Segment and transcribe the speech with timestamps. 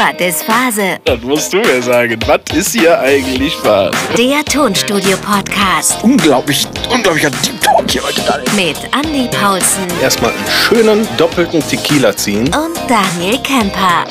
[0.00, 0.96] Was ist Phase?
[1.04, 2.18] Das musst du mir sagen.
[2.26, 3.94] Was ist hier eigentlich Phase?
[4.16, 8.22] Der Tonstudio-Podcast Unglaublich, unglaublicher Deep Talk hier heute.
[8.22, 8.54] Daniel.
[8.54, 12.44] mit Andy Paulsen Erstmal einen schönen doppelten Tequila ziehen.
[12.44, 14.06] und Daniel Kemper.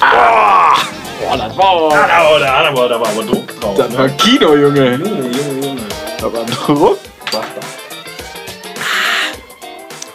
[0.00, 3.76] Boah, das war, Da, da, da, da war aber Druck drauf.
[3.76, 4.98] das war Kino, Junge.
[6.20, 6.98] Da war Druck.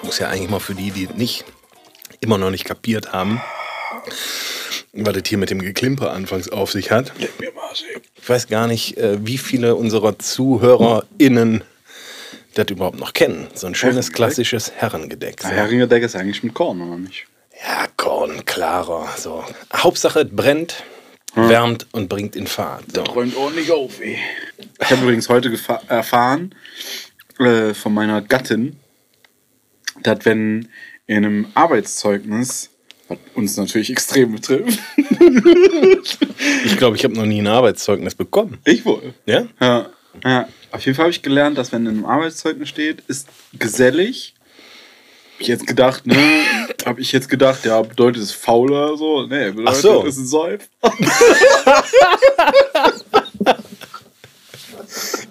[0.02, 1.46] Muss ja eigentlich mal für die, die nicht
[2.20, 3.40] immer noch nicht kapiert haben,
[4.94, 7.12] was das hier mit dem Geklimper anfangs auf sich hat.
[8.16, 11.64] Ich weiß gar nicht, äh, wie viele unserer ZuhörerInnen
[12.56, 13.48] das überhaupt noch kennen.
[13.54, 14.16] So ein schönes Herrengedeck?
[14.16, 15.42] klassisches Herrengedeck.
[15.42, 15.50] So.
[15.50, 17.26] Heringedeck ist eigentlich mit Korn, oder nicht?
[17.64, 19.08] Ja, Korn, klarer.
[19.18, 19.44] So.
[19.76, 20.84] Hauptsache, es brennt,
[21.36, 22.86] wärmt und bringt in Fahrt.
[22.94, 23.04] So.
[23.04, 24.18] Räumt ordentlich auf, ey.
[24.82, 25.52] Ich habe übrigens heute
[25.88, 26.56] erfahren
[27.40, 28.78] äh, von meiner Gattin,
[30.04, 30.70] dass wenn
[31.08, 32.70] in einem Arbeitszeugnis,
[33.10, 34.80] was uns natürlich extrem betrifft,
[36.66, 38.60] Ich glaube, ich habe noch nie ein Arbeitszeugnis bekommen.
[38.66, 39.14] ich wohl.
[39.26, 39.48] Ja?
[39.60, 39.90] Ja,
[40.24, 40.48] ja.
[40.72, 44.36] Auf jeden Fall habe ich gelernt, dass wenn in einem Arbeitszeugnis steht, ist gesellig.
[45.34, 46.16] Hab ich jetzt gedacht, ne?
[46.86, 49.26] Habe ich jetzt gedacht, ja, bedeutet es faul oder so?
[49.26, 50.06] Nee, bedeutet Ach so.
[50.06, 50.70] es ist ein Säuf.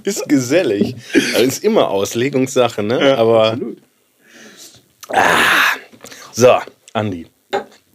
[0.05, 0.95] Ist gesellig.
[1.34, 3.19] Also ist immer Auslegungssache, ne?
[3.19, 3.78] Aber Absolut.
[6.33, 6.58] so,
[6.95, 7.27] Andi.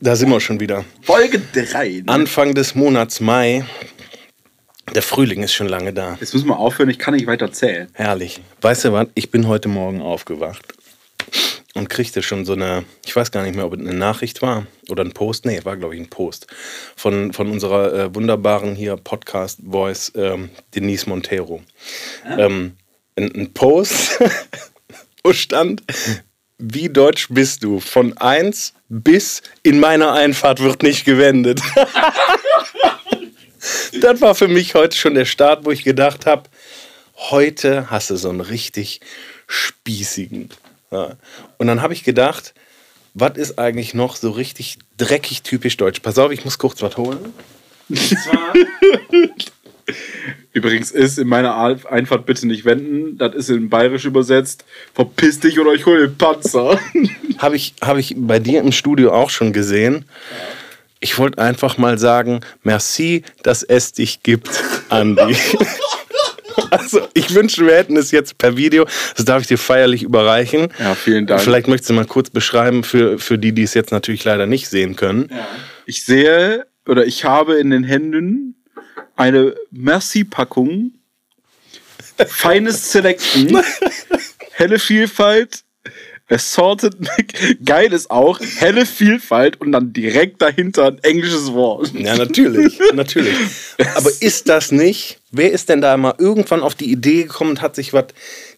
[0.04, 0.84] Da sind wir schon wieder.
[1.02, 1.88] Folge 3.
[1.88, 2.04] Ne?
[2.08, 3.64] Anfang des Monats Mai.
[4.94, 6.18] Der Frühling ist schon lange da.
[6.20, 7.88] Jetzt müssen wir aufhören, ich kann nicht weiter zählen.
[7.94, 8.42] Herrlich.
[8.60, 9.08] Weißt du was?
[9.16, 10.74] Ich bin heute Morgen aufgewacht
[11.74, 14.68] und kriegte schon so eine, ich weiß gar nicht mehr, ob es eine Nachricht war
[14.90, 15.46] oder ein Post.
[15.46, 16.48] Nee, war glaube ich ein Post
[16.98, 21.62] von, von unserer äh, wunderbaren hier Podcast-Voice ähm, Denise Montero.
[22.26, 22.74] Ähm,
[23.16, 24.20] ein, ein Post,
[25.24, 25.82] wo stand,
[26.58, 27.80] wie deutsch bist du?
[27.80, 31.60] Von 1 bis in meiner Einfahrt wird nicht gewendet.
[34.02, 36.44] das war für mich heute schon der Start, wo ich gedacht habe,
[37.18, 39.02] heute hast du so einen richtig
[39.48, 40.50] spießigen.
[40.92, 41.16] Ja.
[41.58, 42.54] Und dann habe ich gedacht,
[43.16, 46.02] was ist eigentlich noch so richtig dreckig typisch deutsch?
[46.02, 47.34] Pass auf, ich muss kurz was holen.
[47.90, 48.54] Und zwar,
[50.54, 53.18] Übrigens ist in meiner Einfahrt bitte nicht wenden.
[53.18, 54.66] Das ist in Bayerisch übersetzt.
[54.94, 56.80] Verpiss dich oder ich hole den Panzer.
[57.38, 60.06] habe ich, hab ich bei dir im Studio auch schon gesehen.
[61.00, 64.50] Ich wollte einfach mal sagen, merci, dass es dich gibt,
[64.90, 65.36] Andi.
[66.70, 68.86] Also, ich wünsche, wir hätten es jetzt per Video.
[69.16, 70.70] Das darf ich dir feierlich überreichen.
[70.80, 71.42] Ja, vielen Dank.
[71.42, 74.68] Vielleicht möchtest du mal kurz beschreiben für, für die, die es jetzt natürlich leider nicht
[74.68, 75.32] sehen können.
[75.86, 78.56] Ich sehe oder ich habe in den Händen
[79.16, 80.92] eine Merci-Packung.
[82.28, 83.62] Feines Selection.
[84.52, 85.64] Helle Vielfalt.
[86.30, 87.34] Assorted Mac.
[87.64, 91.94] Geil ist auch, helle Vielfalt und dann direkt dahinter ein englisches Wort.
[91.94, 93.36] Ja, natürlich, natürlich.
[93.96, 95.20] Aber ist das nicht?
[95.32, 98.06] Wer ist denn da mal irgendwann auf die Idee gekommen und hat sich was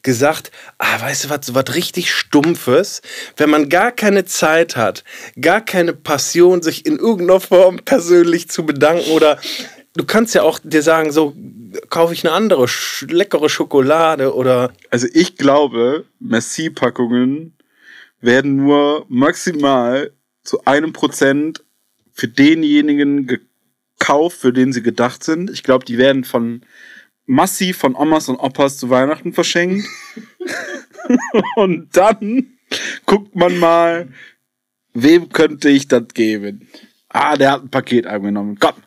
[0.03, 0.51] gesagt?
[0.77, 3.01] Ah, weißt du was, was richtig Stumpfes,
[3.37, 5.03] wenn man gar keine Zeit hat,
[5.39, 9.39] gar keine Passion, sich in irgendeiner Form persönlich zu bedanken oder
[9.95, 11.35] du kannst ja auch dir sagen, so
[11.89, 17.57] kaufe ich eine andere sch leckere Schokolade oder Also ich glaube, Merci-Packungen
[18.21, 20.11] werden nur maximal
[20.43, 21.63] zu einem Prozent
[22.13, 25.49] für denjenigen gekauft, für den sie gedacht sind.
[25.49, 26.61] Ich glaube, die werden von
[27.25, 29.87] massiv von Omas und Opas zu Weihnachten verschenkt.
[31.55, 32.57] und dann
[33.05, 34.07] guckt man mal,
[34.93, 36.69] wem könnte ich das geben?
[37.09, 38.57] Ah, der hat ein Paket angenommen.
[38.59, 38.84] Komm.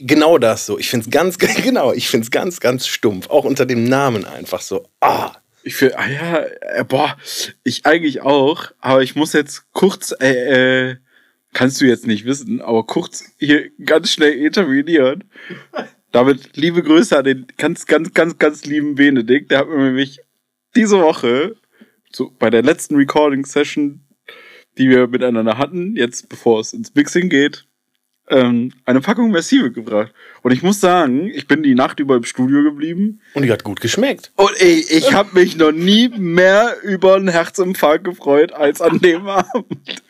[0.00, 0.78] Genau das so.
[0.78, 3.28] Ich finde es ganz, genau, ich finde es ganz, ganz stumpf.
[3.30, 4.86] Auch unter dem Namen einfach so.
[5.00, 7.16] Ah, Ich finde, ah ja, äh, boah,
[7.64, 10.96] ich eigentlich auch, aber ich muss jetzt kurz, äh, äh,
[11.52, 15.24] kannst du jetzt nicht wissen, aber kurz hier ganz schnell intervenieren.
[16.12, 19.50] Damit liebe Grüße an den ganz, ganz, ganz, ganz lieben Benedikt.
[19.50, 20.20] Der hat mir nämlich
[20.74, 21.56] diese Woche,
[22.12, 24.00] so bei der letzten Recording-Session,
[24.78, 27.66] die wir miteinander hatten, jetzt bevor es ins Mixing geht,
[28.30, 30.12] ähm, eine Packung Massive gebracht.
[30.42, 33.20] Und ich muss sagen, ich bin die Nacht über im Studio geblieben.
[33.34, 34.32] und die hat gut geschmeckt.
[34.36, 39.26] Und ey, ich habe mich noch nie mehr über einen Herzinfarkt gefreut als an dem
[39.26, 40.02] Abend.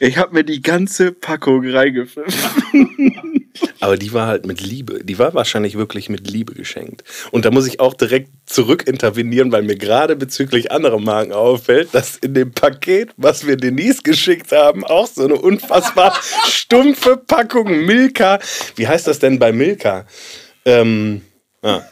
[0.00, 3.35] Ich habe mir die ganze Packung reingepfiffen.
[3.80, 5.04] Aber die war halt mit Liebe.
[5.04, 7.04] Die war wahrscheinlich wirklich mit Liebe geschenkt.
[7.30, 11.90] Und da muss ich auch direkt zurück intervenieren, weil mir gerade bezüglich anderer Marken auffällt,
[11.92, 16.16] dass in dem Paket, was wir Denise geschickt haben, auch so eine unfassbar
[16.46, 18.38] stumpfe Packung Milka.
[18.76, 20.06] Wie heißt das denn bei Milka?
[20.64, 21.22] Ähm,
[21.62, 21.82] ah,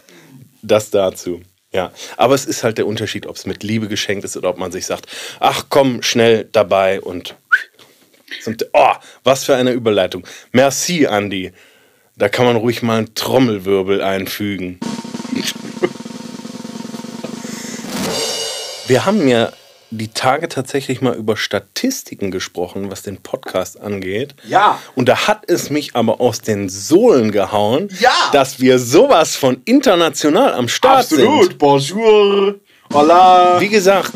[0.62, 1.40] das dazu.
[1.74, 4.58] Ja, aber es ist halt der Unterschied, ob es mit Liebe geschenkt ist oder ob
[4.58, 5.06] man sich sagt,
[5.40, 7.34] ach komm, schnell dabei und
[8.42, 8.92] Zum T oh,
[9.22, 10.26] was für eine Überleitung.
[10.52, 11.52] Merci, Andy.
[12.16, 14.78] Da kann man ruhig mal einen Trommelwirbel einfügen.
[18.86, 19.50] Wir haben ja
[19.90, 24.34] die Tage tatsächlich mal über Statistiken gesprochen, was den Podcast angeht.
[24.46, 24.80] Ja.
[24.94, 28.10] Und da hat es mich aber aus den Sohlen gehauen, Ja.
[28.32, 31.58] dass wir sowas von international am Start sind.
[31.58, 32.56] Bonjour.
[32.92, 33.60] Hola.
[33.60, 34.10] Wie gesagt,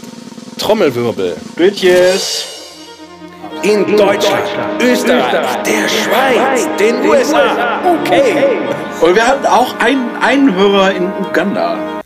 [0.58, 1.36] Trommelwirbel.
[1.56, 2.57] Bitches.
[3.62, 4.48] In Deutschland,
[4.80, 8.58] Österreich, der Schweiz, den USA, okay.
[9.00, 12.00] Und wir hatten auch einen, einen Hörer in Uganda.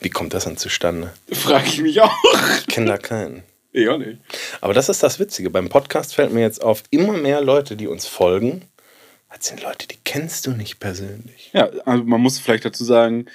[0.00, 1.12] Wie kommt das denn zustande?
[1.32, 2.16] Frage ich mich auch.
[2.60, 3.42] Ich kenne da keinen.
[3.72, 4.20] Ich auch nicht.
[4.60, 5.50] Aber das ist das Witzige.
[5.50, 8.62] Beim Podcast fällt mir jetzt auf, immer mehr Leute, die uns folgen,
[9.34, 11.50] das sind Leute, die kennst du nicht persönlich.
[11.52, 13.26] Ja, also man muss vielleicht dazu sagen,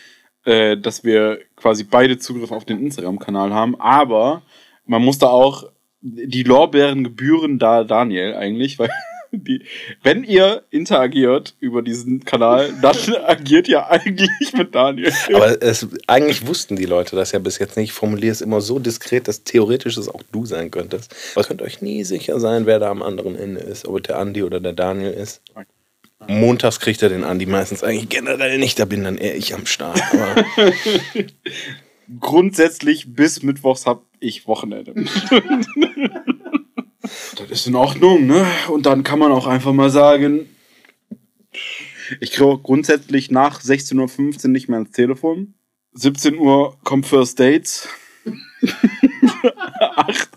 [0.45, 4.43] äh, dass wir quasi beide Zugriff auf den Instagram-Kanal haben, aber
[4.85, 5.65] man muss da auch
[6.15, 8.89] die Lorbeeren gebühren da Daniel eigentlich, weil
[9.31, 9.63] die,
[10.03, 12.95] wenn ihr interagiert über diesen Kanal, dann
[13.25, 15.11] agiert ihr eigentlich mit Daniel.
[15.33, 17.89] Aber es, eigentlich wussten die Leute das ja bis jetzt nicht.
[17.89, 21.15] Ich formuliere es immer so diskret, dass theoretisch es auch du sein könntest.
[21.33, 23.87] Aber ihr könnt euch nie sicher sein, wer da am anderen Ende ist.
[23.87, 25.41] Ob es der Andi oder der Daniel ist.
[26.27, 28.79] Montags kriegt er den Andi meistens eigentlich generell nicht.
[28.79, 30.01] Da bin dann eher ich am Start.
[32.19, 34.93] Grundsätzlich bis Mittwochs hab ich Wochenende.
[37.01, 38.45] das ist in Ordnung, ne?
[38.69, 40.47] Und dann kann man auch einfach mal sagen,
[42.21, 45.53] ich kriege auch grundsätzlich nach 16.15 Uhr nicht mehr ans Telefon.
[45.93, 47.87] 17 Uhr kommt First Dates.
[49.79, 50.29] Acht-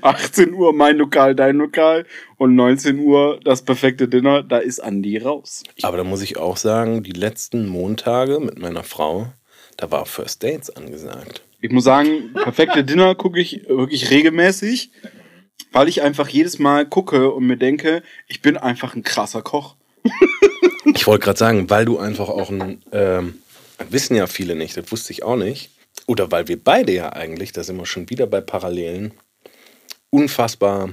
[0.00, 2.06] 18 Uhr mein Lokal, dein Lokal.
[2.36, 4.42] Und 19 Uhr das perfekte Dinner.
[4.42, 5.62] Da ist Andi raus.
[5.82, 9.32] Aber da muss ich auch sagen, die letzten Montage mit meiner Frau,
[9.78, 11.42] da war First Dates angesagt.
[11.60, 14.90] Ich muss sagen, perfekte Dinner gucke ich wirklich regelmäßig,
[15.72, 19.76] weil ich einfach jedes Mal gucke und mir denke, ich bin einfach ein krasser Koch.
[20.94, 23.38] Ich wollte gerade sagen, weil du einfach auch ein, ähm,
[23.88, 25.70] wissen ja viele nicht, das wusste ich auch nicht.
[26.06, 29.12] Oder weil wir beide ja eigentlich, da sind wir schon wieder bei Parallelen,
[30.10, 30.90] unfassbar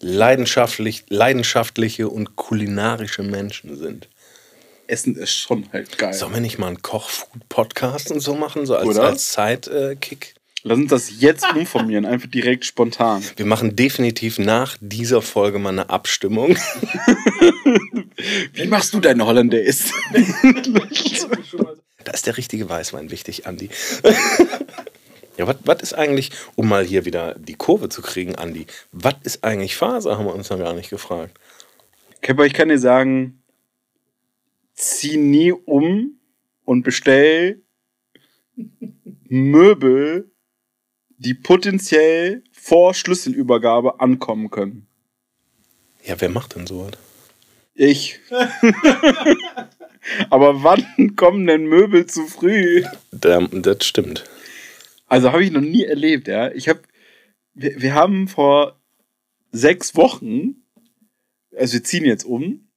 [0.00, 4.08] leidenschaftlich, leidenschaftliche und kulinarische Menschen sind.
[4.88, 6.14] Essen ist schon halt geil.
[6.14, 9.04] Sollen wir nicht mal einen Koch-Food-Podcast und so machen, so als, Oder?
[9.04, 10.34] als Zeit-Kick?
[10.64, 13.22] Lass uns das jetzt umformieren, einfach direkt spontan.
[13.36, 16.56] Wir machen definitiv nach dieser Folge mal eine Abstimmung.
[18.54, 19.92] Wie machst du deine Hollandaise?
[22.04, 23.68] Da ist der richtige Weißwein wichtig, Andi.
[25.36, 29.44] ja, was ist eigentlich, um mal hier wieder die Kurve zu kriegen, Andi, was ist
[29.44, 31.36] eigentlich Phase, haben wir uns noch gar nicht gefragt.
[32.22, 33.37] Kepper, ich kann dir sagen,
[34.78, 36.18] zieh nie um
[36.64, 37.62] und bestell
[39.28, 40.30] Möbel,
[41.18, 44.86] die potenziell vor Schlüsselübergabe ankommen können.
[46.04, 46.92] Ja, wer macht denn sowas?
[47.74, 48.20] Ich.
[50.30, 52.84] Aber wann kommen denn Möbel zu früh?
[53.10, 54.24] Da, das stimmt.
[55.06, 56.50] Also habe ich noch nie erlebt, ja.
[56.52, 56.82] Ich habe,
[57.54, 58.80] wir, wir haben vor
[59.50, 60.64] sechs Wochen,
[61.56, 62.67] also wir ziehen jetzt um.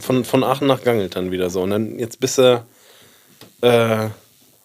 [0.00, 1.62] Von, von Aachen nach Gangelt dann wieder so.
[1.62, 2.64] Und dann jetzt bist du,
[3.62, 4.08] äh,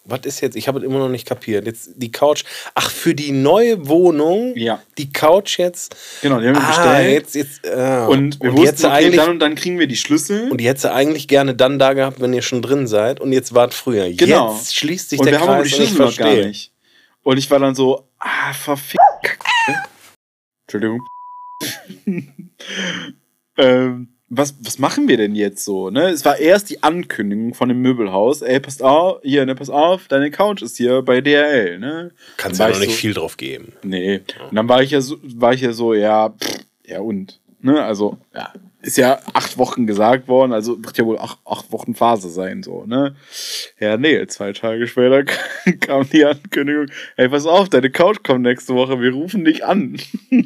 [0.04, 0.56] was ist jetzt?
[0.56, 1.64] Ich habe es immer noch nicht kapiert.
[1.66, 2.42] Jetzt die Couch.
[2.74, 4.82] Ach, für die neue Wohnung, Ja.
[4.98, 5.94] die Couch jetzt.
[6.22, 7.12] Genau, die haben wir Ah, bestellt.
[7.12, 9.86] jetzt, jetzt, äh, und wir und die wussten, okay, eigentlich, dann und dann kriegen wir
[9.86, 10.50] die Schlüssel.
[10.50, 13.20] und die hättest du eigentlich gerne dann da gehabt, wenn ihr schon drin seid.
[13.20, 14.10] Und jetzt wart früher.
[14.12, 14.54] Genau.
[14.54, 16.46] Jetzt schließt sich und der wir haben aber die Kreis und ich Schlüssel noch gar
[16.46, 16.72] nicht.
[17.22, 19.02] Und ich war dann so, ah, verfickt.
[20.66, 21.00] Entschuldigung.
[23.56, 25.90] ähm, was, was machen wir denn jetzt so?
[25.90, 26.08] Ne?
[26.08, 28.40] Es war erst die Ankündigung von dem Möbelhaus.
[28.40, 32.12] Ey, passt auf, hier, ne, pass auf, deine Couch ist hier bei DRL, ne?
[32.38, 33.74] Kannst ja noch ich nicht so, viel drauf geben.
[33.82, 34.22] Nee.
[34.48, 37.40] Und dann war ich ja so, war ich ja so, ja, pff, ja und.
[37.60, 37.84] Ne?
[37.84, 41.94] Also, ja, ist ja acht Wochen gesagt worden, also wird ja wohl acht, acht Wochen
[41.94, 43.14] Phase sein, so, ne?
[43.78, 45.24] Ja, nee, zwei Tage später
[45.80, 46.86] kam die Ankündigung,
[47.16, 49.96] hey, pass auf, deine Couch kommt nächste Woche, wir rufen dich an.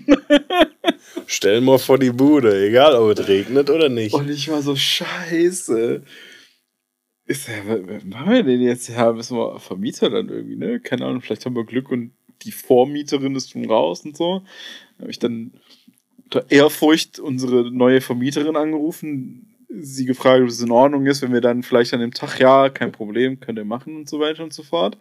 [1.27, 4.15] Stell mal vor die Bude, egal ob es regnet oder nicht.
[4.15, 6.03] Und ich war so, scheiße.
[7.27, 8.89] Ist ja, wer machen wir denn jetzt?
[8.89, 10.81] Ja, müssen wir Vermieter dann irgendwie, ne?
[10.81, 14.43] Keine Ahnung, vielleicht haben wir Glück und die Vormieterin ist schon raus und so.
[14.97, 15.53] Da habe ich dann
[16.25, 21.41] unter Ehrfurcht unsere neue Vermieterin angerufen, sie gefragt, ob es in Ordnung ist, wenn wir
[21.41, 24.53] dann vielleicht an dem Tag, ja, kein Problem, könnt ihr machen und so weiter und
[24.53, 24.97] so fort.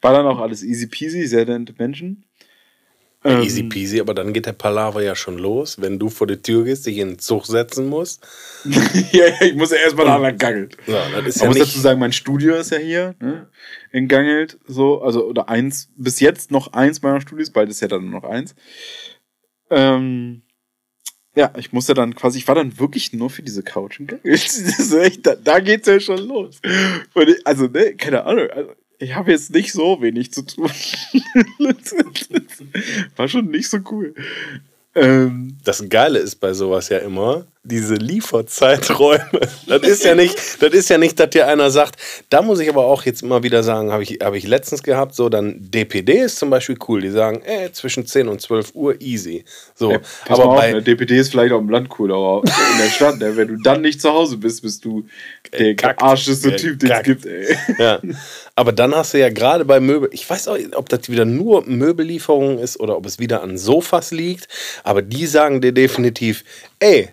[0.00, 2.24] War dann auch alles easy peasy, sehr nette Menschen.
[3.28, 6.40] Ähm, Easy peasy, aber dann geht der Palaver ja schon los, wenn du vor die
[6.40, 8.26] Tür gehst, dich in den Zug setzen musst.
[9.12, 10.20] ja, ja, ich muss ja erstmal nach
[11.22, 13.48] das ist Man ja muss dazu sagen, mein Studio ist ja hier, ne?
[13.92, 17.88] In Gangelt, so, also, oder eins, bis jetzt noch eins meiner Studios, bald ist ja
[17.88, 18.54] dann nur noch eins.
[19.70, 20.42] Ähm,
[21.34, 24.00] ja, ich musste dann quasi, ich war dann wirklich nur für diese Couch
[24.92, 26.60] echt, da, da geht's ja schon los.
[27.14, 28.48] Ich, also, ne, keine Ahnung.
[28.50, 30.70] Also, ich habe jetzt nicht so wenig zu tun.
[33.16, 34.14] war schon nicht so cool.
[34.94, 39.18] Ähm, Das Geile ist bei sowas ja immer, diese Lieferzeiträume.
[39.66, 42.00] Das ist ja nicht, das ist ja nicht, dass dir einer sagt,
[42.30, 45.14] da muss ich aber auch jetzt immer wieder sagen, habe ich, hab ich letztens gehabt,
[45.14, 47.02] so dann DPD ist zum Beispiel cool.
[47.02, 49.44] Die sagen, ey, zwischen 10 und 12 Uhr easy.
[49.74, 52.78] So, ja, aber auf, bei ne, DPD ist vielleicht auch im Land cool, aber in
[52.78, 55.04] der Stadt, ne, wenn du dann nicht zu Hause bist, bist du
[55.52, 56.02] der kackt.
[56.02, 57.56] arscheste Ja, Typ, den es gibt, ey.
[57.78, 58.00] Ja.
[58.54, 61.26] Aber dann hast du ja gerade bei Möbel, ich weiß auch, nicht, ob das wieder
[61.26, 64.48] nur Möbellieferung ist oder ob es wieder an Sofas liegt,
[64.82, 66.44] aber die sagen dir definitiv,
[66.80, 67.10] ey,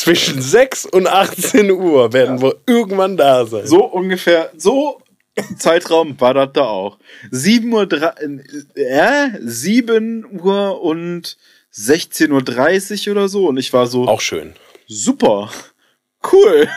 [0.00, 3.66] zwischen 6 und 18 Uhr werden wir irgendwann da sein.
[3.66, 5.00] So ungefähr, so
[5.58, 6.98] Zeitraum war das da auch.
[7.30, 7.88] 7 Uhr,
[8.74, 11.36] äh, 7 Uhr und
[11.74, 13.46] 16.30 Uhr oder so.
[13.48, 14.52] Und ich war so, Auch schön.
[14.86, 15.50] super,
[16.32, 16.68] cool.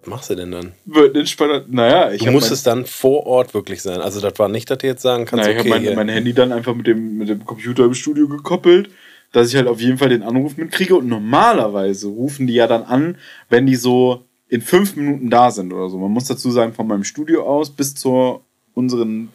[0.00, 0.72] Was machst du denn dann?
[0.84, 1.72] Wird entspannt.
[1.72, 4.00] Naja, ich Du musstest dann vor Ort wirklich sein.
[4.00, 5.82] Also das war nicht, dass du jetzt sagen mein, kannst, naja, ich okay, hab mein,
[5.82, 8.90] hier- mein Handy dann einfach mit dem, mit dem Computer im Studio gekoppelt,
[9.32, 10.96] dass ich halt auf jeden Fall den Anruf mitkriege.
[10.96, 13.18] Und normalerweise rufen die ja dann an,
[13.48, 15.98] wenn die so in fünf Minuten da sind oder so.
[15.98, 19.30] Man muss dazu sagen, von meinem Studio aus bis zur unseren,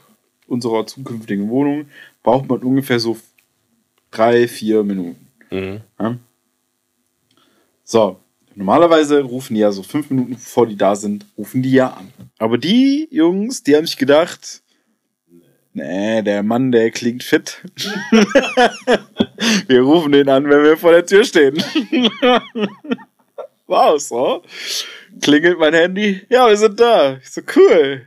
[0.47, 1.87] unserer zukünftigen Wohnung
[2.23, 3.17] braucht man ungefähr so
[4.11, 5.27] drei, vier Minuten.
[5.49, 5.81] Mhm.
[5.99, 6.17] Ja?
[7.83, 8.19] So,
[8.55, 12.11] normalerweise rufen die ja so fünf Minuten bevor die da sind, rufen die ja an.
[12.37, 14.61] Aber die Jungs, die haben sich gedacht,
[15.73, 17.61] nee, der Mann, der klingt fit.
[19.67, 21.55] wir rufen den an, wenn wir vor der Tür stehen.
[23.67, 24.43] wow, so.
[25.21, 26.21] Klingelt mein Handy.
[26.29, 27.17] Ja, wir sind da.
[27.17, 28.05] Ich so, cool.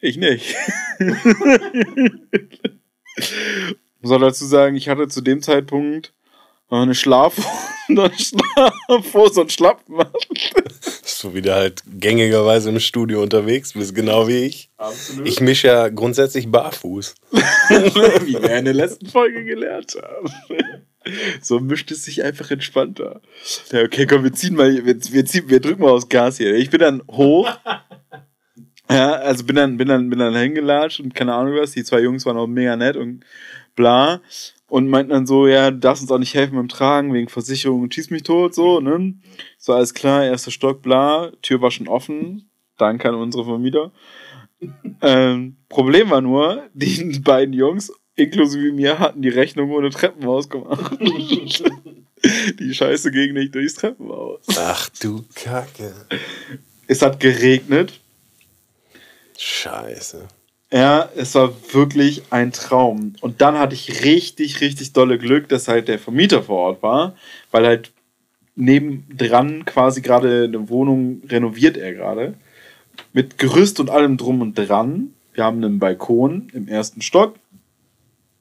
[0.00, 0.56] Ich nicht.
[4.04, 6.12] Auch dazu sagen, ich hatte zu dem Zeitpunkt
[6.68, 7.36] eine Schlaf
[7.88, 8.10] eine
[9.02, 9.96] Schlafhose und Schlappen.
[9.96, 14.70] Dass du wieder halt gängigerweise im Studio unterwegs bist, genau wie ich.
[14.76, 15.28] Absolut.
[15.28, 17.14] Ich mische ja grundsätzlich barfuß.
[17.32, 20.32] Wie wir in der letzten Folge gelernt haben.
[21.40, 23.20] So mischt es sich einfach entspannter.
[23.70, 26.54] Ja, okay, komm, wir ziehen mal, wir, wir, ziehen, wir drücken mal aufs Gas hier.
[26.54, 27.50] Ich bin dann hoch.
[28.90, 31.70] Ja, also bin dann, bin dann, bin dann hingelatscht und keine Ahnung was.
[31.70, 33.24] Die zwei Jungs waren auch mega nett und
[33.74, 34.20] bla.
[34.72, 37.82] Und meinten dann so, ja, du darfst uns auch nicht helfen beim Tragen, wegen Versicherung
[37.82, 39.12] und schieß mich tot, so, ne?
[39.58, 41.30] So, alles klar, erster Stock, bla.
[41.42, 42.48] Tür war schon offen.
[42.78, 43.92] Danke an unsere Vermieter.
[45.02, 50.96] Ähm, Problem war nur, die beiden Jungs, inklusive mir, hatten die Rechnung ohne Treppenhaus gemacht.
[52.58, 54.46] die Scheiße ging nicht durchs Treppenhaus.
[54.56, 55.92] Ach du Kacke.
[56.86, 58.00] Es hat geregnet.
[59.36, 60.28] Scheiße.
[60.72, 63.14] Ja, es war wirklich ein Traum.
[63.20, 67.14] Und dann hatte ich richtig, richtig dolle Glück, dass halt der Vermieter vor Ort war,
[67.50, 67.92] weil halt
[68.56, 72.34] nebendran quasi gerade eine Wohnung renoviert er gerade.
[73.12, 75.12] Mit Gerüst und allem drum und dran.
[75.34, 77.34] Wir haben einen Balkon im ersten Stock.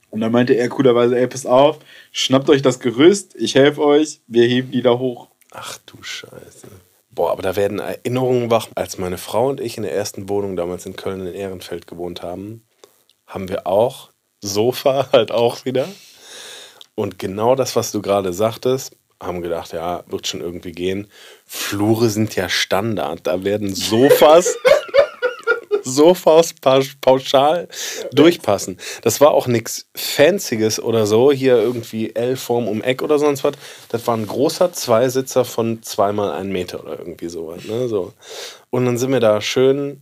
[0.09, 1.79] Und dann meinte er coolerweise, ey, pass auf,
[2.13, 5.27] schnappt euch das Gerüst, ich helfe euch, wir heben die da hoch.
[5.51, 6.67] Ach du Scheiße.
[7.13, 8.69] Boah, aber da werden Erinnerungen wach.
[8.75, 12.21] Als meine Frau und ich in der ersten Wohnung damals in Köln in Ehrenfeld gewohnt
[12.21, 12.65] haben,
[13.27, 15.87] haben wir auch Sofa halt auch wieder.
[16.95, 21.07] Und genau das, was du gerade sagtest, haben gedacht, ja, wird schon irgendwie gehen.
[21.45, 23.27] Flure sind ja Standard.
[23.27, 24.57] Da werden Sofas,
[26.61, 27.67] Pa- pauschal
[28.13, 28.77] durchpassen.
[29.01, 31.31] Das war auch nichts Fancyes oder so.
[31.31, 33.53] Hier irgendwie L-Form um Eck oder sonst was.
[33.89, 37.63] Das war ein großer Zweisitzer von zweimal einen Meter oder irgendwie sowas.
[37.65, 37.87] Ne?
[37.87, 38.13] So.
[38.69, 40.01] Und dann sind wir da schön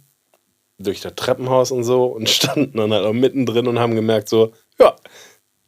[0.77, 4.53] durch das Treppenhaus und so und standen dann halt auch mittendrin und haben gemerkt, so,
[4.79, 4.95] ja,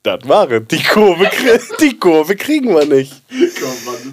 [0.04, 0.64] das war es.
[0.68, 1.30] Die Kurve,
[1.82, 3.14] die Kurve kriegen wir nicht.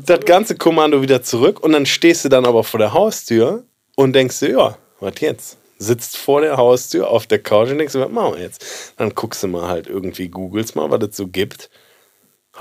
[0.04, 3.64] Das ganze Kommando wieder zurück und dann stehst du dann aber vor der Haustür
[3.96, 5.56] und denkst dir, ja, was jetzt?
[5.78, 8.94] Sitzt vor der Haustür auf der Couch und denkst was machen wir jetzt?
[8.96, 11.70] Dann guckst du mal halt irgendwie, googelst mal, was es so gibt.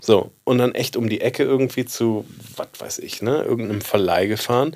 [0.02, 4.28] So, und dann echt um die Ecke irgendwie zu, was weiß ich, ne, irgendeinem Verleih
[4.28, 4.76] gefahren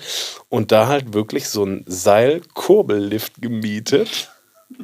[0.49, 4.31] und da halt wirklich so ein Seil-Kurbellift gemietet,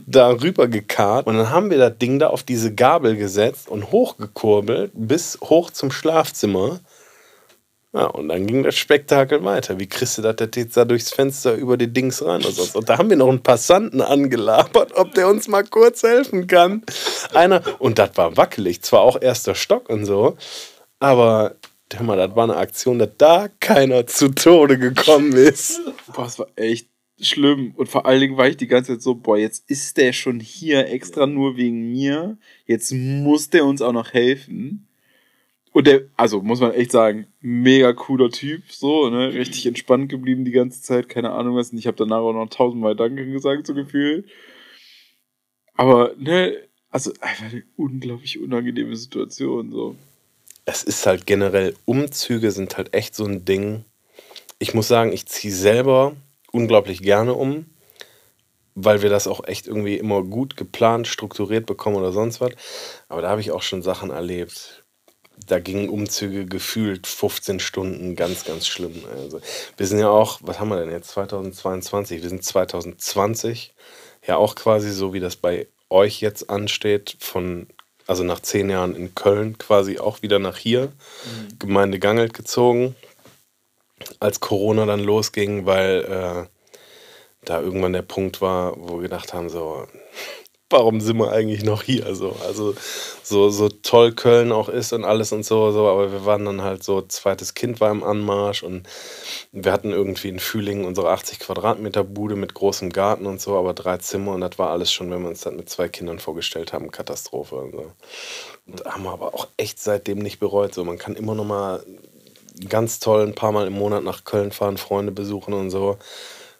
[0.06, 3.92] da rüber gekarrt und dann haben wir das Ding da auf diese Gabel gesetzt und
[3.92, 6.82] hochgekurbelt bis hoch zum Schlafzimmer.
[7.94, 9.80] Ja, und dann ging das Spektakel weiter.
[9.80, 12.76] Wie kriegst du das das jetzt da durchs Fenster über die Dings rein oder sonst?
[12.76, 16.84] Und da haben wir noch einen Passanten angelabert, ob der uns mal kurz helfen kann.
[17.34, 20.36] Einer, und das war wackelig, zwar auch erster Stock und so,
[21.00, 21.56] aber
[21.96, 25.80] hör mal, das war eine Aktion, dass da keiner zu Tode gekommen ist.
[26.14, 26.90] Boah, es war echt
[27.20, 27.74] schlimm.
[27.76, 30.40] Und vor allen Dingen war ich die ganze Zeit so, boah, jetzt ist der schon
[30.40, 32.38] hier extra nur wegen mir.
[32.66, 34.87] Jetzt muss der uns auch noch helfen.
[35.78, 40.44] Und der, also muss man echt sagen, mega cooler Typ, so, ne, richtig entspannt geblieben
[40.44, 41.72] die ganze Zeit, keine Ahnung was.
[41.72, 44.28] Und ich habe danach auch noch tausendmal Danke gesagt, so gefühlt.
[45.76, 46.58] Aber, ne,
[46.90, 49.96] also einfach eine unglaublich unangenehme Situation, so.
[50.66, 53.86] Es ist halt generell, Umzüge sind halt echt so ein Ding.
[54.58, 56.16] Ich muss sagen, ich ziehe selber
[56.52, 57.68] unglaublich gerne um,
[58.74, 62.54] weil wir das auch echt irgendwie immer gut geplant, strukturiert bekommen oder sonst was.
[63.10, 64.84] Aber da habe ich auch schon Sachen erlebt.
[65.46, 69.04] Da gingen Umzüge gefühlt 15 Stunden, ganz, ganz schlimm.
[69.16, 69.40] Also,
[69.78, 72.22] wir sind ja auch, was haben wir denn jetzt, 2022?
[72.22, 73.74] Wir sind 2020,
[74.26, 77.68] ja auch quasi so, wie das bei euch jetzt ansteht, von,
[78.08, 81.60] also nach zehn Jahren in Köln quasi auch wieder nach hier, mhm.
[81.60, 82.96] Gemeinde Gangelt gezogen,
[84.20, 86.58] als Corona dann losging, weil äh,
[87.46, 89.88] da irgendwann der Punkt war, wo wir gedacht haben, so,
[90.70, 92.14] warum sind wir eigentlich noch hier?
[92.16, 92.76] So, also
[93.24, 96.62] so, so toll Köln auch ist und alles und so, so, aber wir waren dann
[96.62, 98.88] halt so, zweites Kind war im Anmarsch und
[99.52, 103.74] wir hatten irgendwie in Fühlingen unsere 80 Quadratmeter Bude mit großem Garten und so, aber
[103.74, 106.74] drei Zimmer und das war alles schon, wenn wir uns das mit zwei Kindern vorgestellt
[106.74, 107.56] haben, Katastrophe.
[107.56, 107.92] Und, so.
[108.66, 110.74] und haben wir aber auch echt seitdem nicht bereut.
[110.74, 111.84] So, man kann immer noch mal
[112.68, 115.98] ganz toll ein paar Mal im Monat nach Köln fahren, Freunde besuchen und so.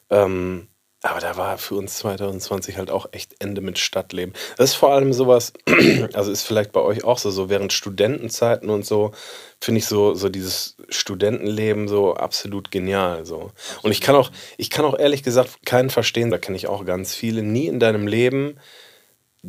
[0.10, 0.68] Ähm,
[1.08, 4.34] aber da war für uns 2020 halt auch echt Ende mit Stadtleben.
[4.58, 5.54] Das ist vor allem sowas,
[6.14, 9.12] also ist vielleicht bei euch auch so, so während Studentenzeiten und so,
[9.60, 13.26] finde ich so, so dieses Studentenleben so absolut genial.
[13.26, 13.52] So.
[13.82, 16.86] Und ich kann auch, ich kann auch ehrlich gesagt keinen verstehen, da kenne ich auch
[16.86, 18.58] ganz viele, nie in deinem Leben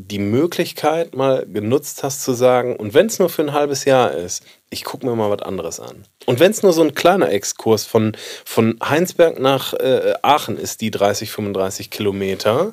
[0.00, 4.12] die Möglichkeit mal genutzt hast zu sagen, und wenn es nur für ein halbes Jahr
[4.12, 6.04] ist, ich gucke mir mal was anderes an.
[6.26, 10.82] Und wenn es nur so ein kleiner Exkurs von, von Heinsberg nach äh, Aachen ist,
[10.82, 12.72] die 30, 35 Kilometer,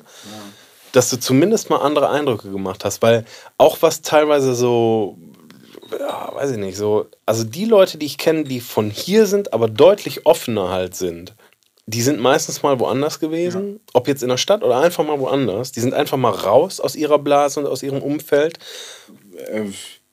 [0.92, 3.24] dass du zumindest mal andere Eindrücke gemacht hast, weil
[3.58, 5.18] auch was teilweise so,
[5.98, 9.52] ja, weiß ich nicht, so, also die Leute, die ich kenne, die von hier sind,
[9.52, 11.34] aber deutlich offener halt sind,
[11.86, 13.80] die sind meistens mal woanders gewesen, ja.
[13.94, 15.70] ob jetzt in der Stadt oder einfach mal woanders.
[15.70, 18.58] Die sind einfach mal raus aus ihrer Blase und aus ihrem Umfeld.
[19.52, 19.66] Äh,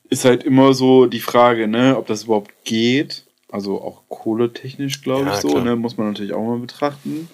[0.09, 3.25] ist halt immer so die Frage, ne, ob das überhaupt geht.
[3.49, 7.27] Also auch kohletechnisch, glaube ja, ich, so, ne, muss man natürlich auch mal betrachten.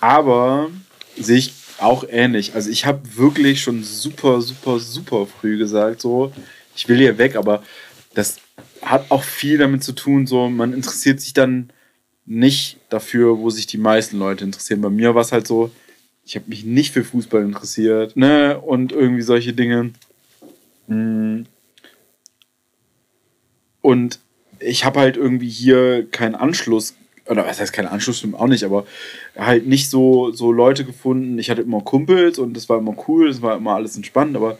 [0.00, 0.68] Aber
[1.16, 2.54] sehe ich auch ähnlich.
[2.54, 6.32] Also ich habe wirklich schon super, super, super früh gesagt, so,
[6.76, 7.62] ich will hier weg, aber
[8.14, 8.38] das
[8.82, 11.70] hat auch viel damit zu tun, so, man interessiert sich dann
[12.26, 14.80] nicht dafür, wo sich die meisten Leute interessieren.
[14.80, 15.70] Bei mir war es halt so,
[16.24, 18.58] ich habe mich nicht für Fußball interessiert, ne?
[18.58, 19.92] Und irgendwie solche Dinge.
[20.88, 21.46] Hm.
[23.80, 24.18] Und
[24.58, 26.94] ich habe halt irgendwie hier keinen Anschluss,
[27.28, 28.86] oder was heißt keinen Anschluss, stimmt auch nicht, aber
[29.36, 31.38] halt nicht so, so Leute gefunden.
[31.38, 34.58] Ich hatte immer Kumpels und das war immer cool, das war immer alles entspannt, aber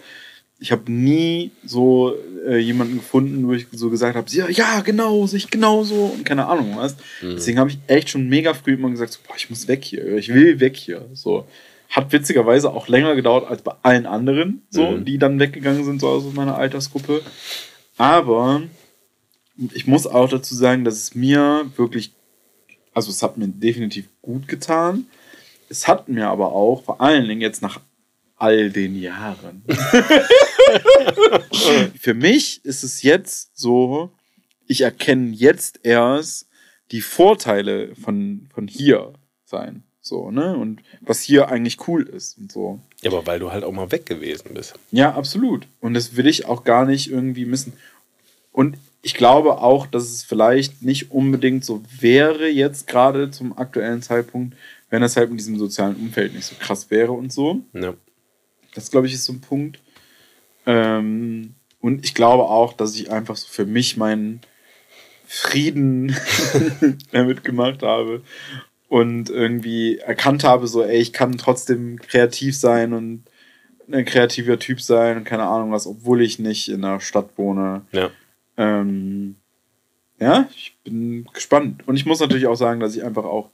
[0.59, 2.15] ich habe nie so
[2.47, 6.47] äh, jemanden gefunden, wo ich so gesagt habe, ja, ja, genau, sich genauso und keine
[6.47, 6.97] Ahnung was.
[7.21, 7.33] Mhm.
[7.35, 10.17] Deswegen habe ich echt schon mega früh immer gesagt, so, boah, ich muss weg hier,
[10.17, 11.07] ich will weg hier.
[11.13, 11.47] So
[11.91, 15.05] hat witzigerweise auch länger gedauert als bei allen anderen, so mhm.
[15.05, 17.23] die dann weggegangen sind so aus meiner Altersgruppe.
[17.99, 18.63] Aber
[19.73, 22.13] ich muss auch dazu sagen, dass es mir wirklich,
[22.93, 25.07] also es hat mir definitiv gut getan.
[25.69, 27.81] Es hat mir aber auch vor allen Dingen jetzt nach
[28.37, 29.65] all den Jahren.
[31.99, 34.13] Für mich ist es jetzt so,
[34.67, 36.49] ich erkenne jetzt erst
[36.91, 39.13] die Vorteile von, von hier
[39.45, 39.83] sein.
[40.01, 40.57] So, ne?
[40.57, 42.81] Und was hier eigentlich cool ist und so.
[43.03, 44.75] Ja, aber weil du halt auch mal weg gewesen bist.
[44.93, 45.67] Ja, absolut.
[45.81, 47.73] Und das will ich auch gar nicht irgendwie missen.
[48.53, 54.03] Und ich glaube auch, dass es vielleicht nicht unbedingt so wäre, jetzt gerade zum aktuellen
[54.03, 54.57] Zeitpunkt,
[54.91, 57.61] wenn das halt mit diesem sozialen Umfeld nicht so krass wäre und so.
[57.73, 57.95] Ja.
[58.77, 59.81] Das, glaube ich, ist so ein Punkt.
[60.67, 64.43] Ähm, und ich glaube auch, dass ich einfach so für mich meinen
[65.27, 66.15] Frieden
[67.13, 68.23] damit gemacht habe
[68.89, 73.25] und irgendwie erkannt habe, so, ey, ich kann trotzdem kreativ sein und
[73.91, 77.83] ein kreativer Typ sein und keine Ahnung was, obwohl ich nicht in der Stadt wohne.
[77.93, 78.11] Ja.
[78.57, 79.37] Ähm,
[80.21, 81.87] ja, ich bin gespannt.
[81.89, 83.51] Und ich muss natürlich auch sagen, dass ich einfach auch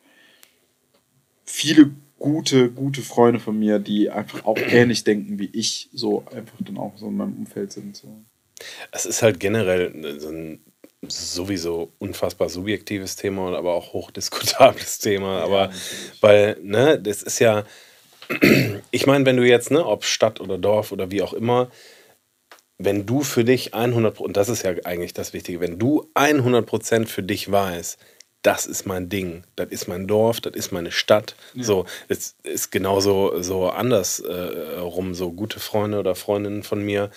[1.44, 1.90] viele
[2.22, 6.78] gute, gute Freunde von mir, die einfach auch ähnlich denken wie ich, so einfach dann
[6.78, 7.96] auch so in meinem Umfeld sind.
[7.96, 8.08] So.
[8.92, 10.60] Es ist halt generell so ein
[11.08, 15.38] sowieso unfassbar subjektives Thema, aber auch hochdiskutables Thema.
[15.38, 15.70] Ja, aber
[16.20, 17.64] weil, ne, das ist ja,
[18.92, 21.70] ich meine, wenn du jetzt, ne, ob Stadt oder Dorf oder wie auch immer,
[22.78, 27.06] wenn du für dich 100 und das ist ja eigentlich das Wichtige, wenn du 100%
[27.06, 27.98] für dich weißt,
[28.42, 31.36] das ist mein Ding, das ist mein Dorf, das ist meine Stadt.
[31.64, 37.10] So, es ist genauso so andersrum, so gute Freunde oder Freundinnen von mir,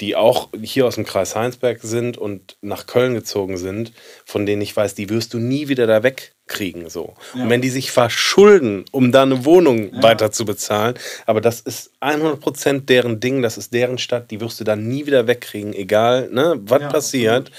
[0.00, 3.92] die auch hier aus dem Kreis Heinsberg sind und nach Köln gezogen sind,
[4.24, 6.88] von denen ich weiß, die wirst du nie wieder da wegkriegen.
[6.88, 7.14] So.
[7.34, 10.94] Und wenn die sich verschulden, um da eine Wohnung weiter zu bezahlen,
[11.26, 15.04] aber das ist 100% deren Ding, das ist deren Stadt, die wirst du dann nie
[15.04, 17.50] wieder wegkriegen, egal ne, was passiert.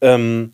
[0.00, 0.52] Ähm,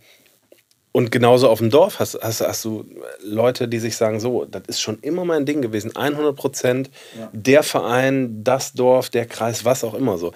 [0.96, 2.86] und genauso auf dem Dorf hast, hast, hast du
[3.22, 6.90] Leute, die sich sagen, so, das ist schon immer mein Ding gewesen, 100 Prozent,
[7.34, 10.32] der Verein, das Dorf, der Kreis, was auch immer so.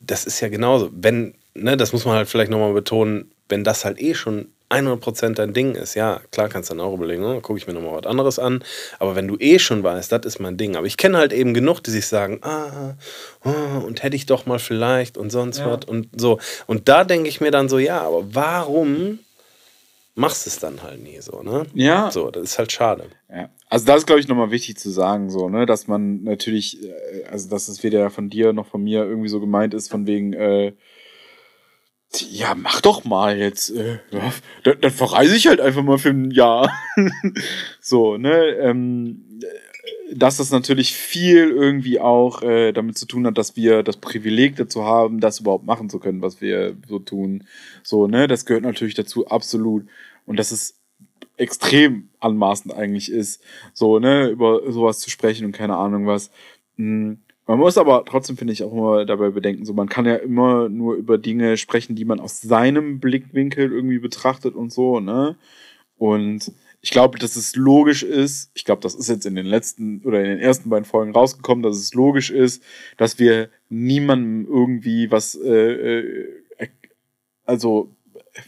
[0.00, 0.90] Das ist ja genauso.
[0.92, 5.00] Wenn, ne, das muss man halt vielleicht nochmal betonen, wenn das halt eh schon 100
[5.00, 7.72] Prozent dein Ding ist, ja, klar kannst du dann auch überlegen, ne, gucke ich mir
[7.72, 8.62] nochmal was anderes an.
[8.98, 10.76] Aber wenn du eh schon weißt, das ist mein Ding.
[10.76, 12.94] Aber ich kenne halt eben genug, die sich sagen, ah,
[13.40, 16.40] ah, und hätte ich doch mal vielleicht und sonst was und so.
[16.66, 19.20] Und da denke ich mir dann so, ja, aber warum
[20.14, 21.66] machst es dann halt nie so, ne?
[21.74, 22.10] Ja.
[22.10, 23.08] So, das ist halt schade.
[23.28, 23.50] Ja.
[23.68, 27.24] Also das ist, glaube ich, nochmal wichtig zu sagen, so, ne, dass man natürlich, äh,
[27.30, 30.32] also dass es weder von dir noch von mir irgendwie so gemeint ist, von wegen,
[30.32, 30.72] äh,
[32.30, 36.10] ja, mach doch mal jetzt, äh, ja, dann, dann verreise ich halt einfach mal für
[36.10, 36.70] ein Jahr.
[37.80, 39.40] so, ne, ähm,
[40.12, 44.56] dass das natürlich viel irgendwie auch äh, damit zu tun hat, dass wir das Privileg
[44.56, 47.44] dazu haben, das überhaupt machen zu können, was wir so tun.
[47.82, 49.86] So, ne, das gehört natürlich dazu, absolut.
[50.26, 50.78] Und dass es
[51.36, 53.42] extrem anmaßend eigentlich ist,
[53.72, 56.30] so, ne, über sowas zu sprechen und keine Ahnung was.
[56.76, 57.14] Mm,
[57.46, 60.68] Man muss aber trotzdem, finde ich, auch immer dabei bedenken, so, man kann ja immer
[60.68, 65.36] nur über Dinge sprechen, die man aus seinem Blickwinkel irgendwie betrachtet und so, ne?
[65.98, 66.52] Und
[66.84, 70.20] ich glaube, dass es logisch ist, ich glaube, das ist jetzt in den letzten oder
[70.20, 72.62] in den ersten beiden Folgen rausgekommen, dass es logisch ist,
[72.98, 75.98] dass wir niemandem irgendwie was, äh,
[76.58, 76.68] äh,
[77.46, 77.90] also
[78.34, 78.40] äh,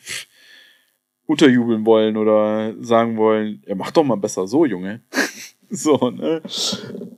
[1.24, 5.00] unterjubeln wollen oder sagen wollen, ja, mach doch mal besser so, Junge.
[5.70, 6.42] so, ne?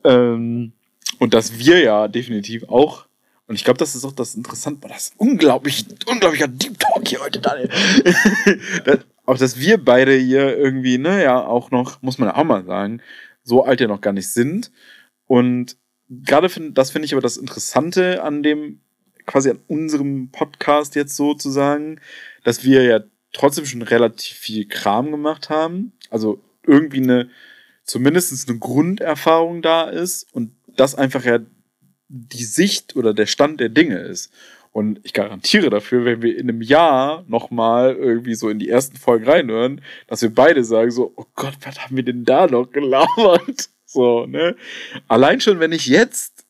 [0.05, 0.73] Ähm,
[1.19, 3.07] und dass wir ja definitiv auch,
[3.49, 7.19] und ich glaube, das ist auch das Interessante, das ist unglaublich, unglaublicher Deep Talk hier
[7.19, 7.69] heute, Daniel.
[8.85, 12.45] das, auch, dass wir beide hier irgendwie, ne, ja, auch noch, muss man ja auch
[12.45, 13.03] mal sagen,
[13.43, 14.73] so alt ja noch gar nicht sind.
[15.27, 15.77] Und
[16.09, 18.81] gerade find, das finde ich aber das Interessante an dem,
[19.27, 22.01] quasi an unserem Podcast jetzt sozusagen,
[22.43, 23.01] dass wir ja
[23.35, 25.93] trotzdem schon relativ viel Kram gemacht haben.
[26.09, 27.29] Also irgendwie eine,
[27.85, 31.41] zumindest eine Grunderfahrung da ist und das einfach ja
[32.09, 34.33] die Sicht oder der Stand der Dinge ist.
[34.73, 38.97] Und ich garantiere dafür, wenn wir in einem Jahr nochmal irgendwie so in die ersten
[38.97, 42.71] Folgen reinhören, dass wir beide sagen so, oh Gott, was haben wir denn da noch
[42.71, 43.71] gelabert?
[43.91, 44.55] So, ne?
[45.09, 46.45] Allein schon, wenn ich jetzt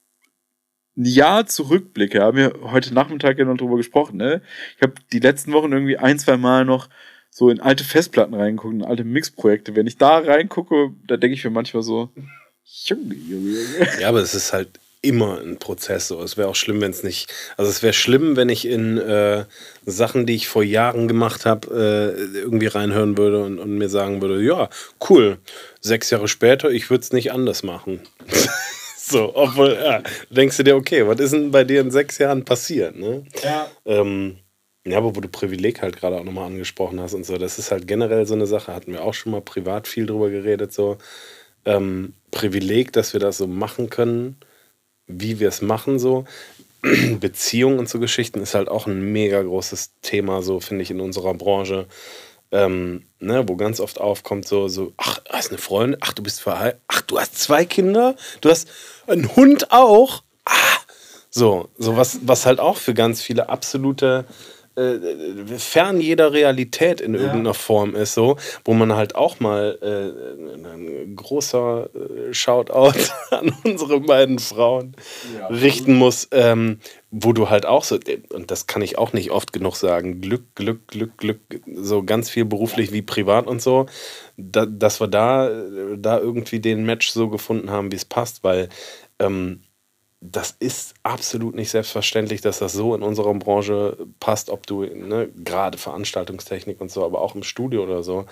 [0.97, 4.43] ein Jahr zurückblicke, haben wir heute Nachmittag ja noch drüber gesprochen, ne?
[4.75, 6.89] Ich habe die letzten Wochen irgendwie ein, zwei Mal noch
[7.31, 9.77] so in alte Festplatten reingeguckt, in alte Mixprojekte.
[9.77, 12.11] Wenn ich da reingucke, da denke ich mir manchmal so,
[12.65, 14.01] Junge, Junge, Junge.
[14.01, 16.23] Ja, aber es ist halt immer ein Prozess so.
[16.23, 17.33] Es wäre auch schlimm, wenn es nicht.
[17.57, 19.45] Also es wäre schlimm, wenn ich in äh,
[19.87, 24.21] Sachen, die ich vor Jahren gemacht habe, äh, irgendwie reinhören würde und, und mir sagen
[24.21, 24.69] würde, ja,
[25.09, 25.39] cool,
[25.81, 28.01] sechs Jahre später, ich würde es nicht anders machen.
[28.97, 32.45] so, obwohl, ja, denkst du dir, okay, was ist denn bei dir in sechs Jahren
[32.45, 32.97] passiert?
[32.97, 33.25] Ne?
[33.43, 33.71] Ja.
[33.87, 34.39] Ähm,
[34.85, 37.71] ja, aber wo du Privileg halt gerade auch nochmal angesprochen hast und so, das ist
[37.71, 40.99] halt generell so eine Sache, hatten wir auch schon mal privat viel drüber geredet, so.
[41.65, 44.37] Ähm, Privileg, dass wir das so machen können,
[45.09, 46.25] wie wir es machen, so.
[47.21, 51.01] Beziehung und so Geschichten ist halt auch ein mega großes Thema, so finde ich, in
[51.01, 51.87] unserer Branche.
[52.51, 56.23] Ähm, ne, wo ganz oft aufkommt, so, so, ach, du hast eine Freundin, ach, du
[56.23, 58.69] bist verheiratet, ach, du hast zwei Kinder, du hast
[59.07, 60.23] einen Hund auch.
[60.47, 60.79] Ah,
[61.31, 64.25] so, so was, was halt auch für ganz viele absolute
[64.79, 70.67] äh, fern jeder Realität in irgendeiner Form ist, so, wo man halt auch mal äh,
[70.69, 72.99] ein großer äh, Shoutout
[73.31, 74.95] an unsere beiden Frauen
[75.51, 76.79] richten muss, ähm,
[77.11, 77.99] wo du halt auch so,
[78.33, 81.41] und das kann ich auch nicht oft genug sagen, Glück, Glück, Glück, Glück,
[81.75, 83.87] so ganz viel beruflich wie privat und so,
[84.37, 85.51] da, dass wir da,
[85.97, 88.69] da irgendwie den Match so gefunden haben, wie es passt, weil
[89.19, 89.61] ähm,
[90.21, 95.29] das ist absolut nicht selbstverständlich, dass das so in unserer Branche passt, ob du, ne,
[95.37, 98.27] gerade Veranstaltungstechnik und so, aber auch im Studio oder so,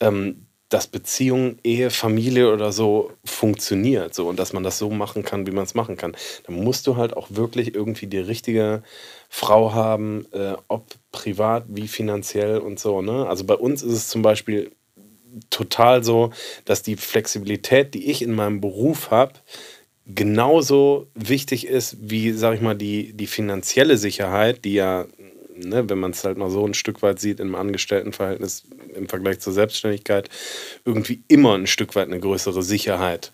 [0.00, 5.22] ähm, dass Beziehung, Ehe, Familie oder so funktioniert so und dass man das so machen
[5.22, 6.14] kann, wie man es machen kann.
[6.46, 8.82] Dann musst du halt auch wirklich irgendwie die richtige
[9.30, 13.00] Frau haben, äh, ob privat wie finanziell und so.
[13.00, 13.26] Ne?
[13.26, 14.72] Also bei uns ist es zum Beispiel
[15.50, 16.30] total so,
[16.64, 19.34] dass die Flexibilität, die ich in meinem Beruf habe,
[20.08, 25.06] genauso wichtig ist wie, sag ich mal, die, die finanzielle Sicherheit, die ja
[25.64, 29.40] ne, wenn man es halt mal so ein Stück weit sieht im Angestelltenverhältnis im Vergleich
[29.40, 30.28] zur Selbstständigkeit,
[30.84, 33.32] irgendwie immer ein Stück weit eine größere Sicherheit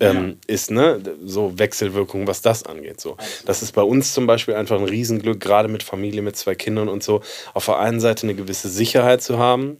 [0.00, 1.00] ähm, ist, ne?
[1.24, 3.00] So Wechselwirkung, was das angeht.
[3.00, 3.16] So.
[3.46, 6.88] Das ist bei uns zum Beispiel einfach ein Riesenglück, gerade mit Familie, mit zwei Kindern
[6.88, 7.22] und so,
[7.54, 9.78] auf der einen Seite eine gewisse Sicherheit zu haben.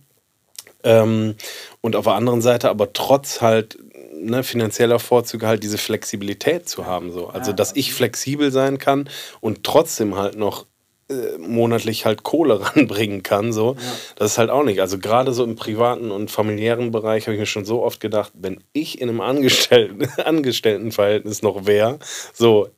[0.82, 1.34] Ähm,
[1.80, 3.78] und auf der anderen Seite aber trotz halt
[4.20, 7.12] ne, finanzieller Vorzüge halt diese Flexibilität zu haben.
[7.12, 7.28] So.
[7.28, 9.08] Also, dass ich flexibel sein kann
[9.40, 10.66] und trotzdem halt noch
[11.10, 13.52] äh, monatlich halt Kohle ranbringen kann.
[13.52, 13.76] So.
[14.16, 14.80] Das ist halt auch nicht.
[14.80, 18.32] Also gerade so im privaten und familiären Bereich habe ich mir schon so oft gedacht,
[18.34, 21.98] wenn ich in einem Angestellten, Angestelltenverhältnis noch wäre,
[22.34, 22.68] so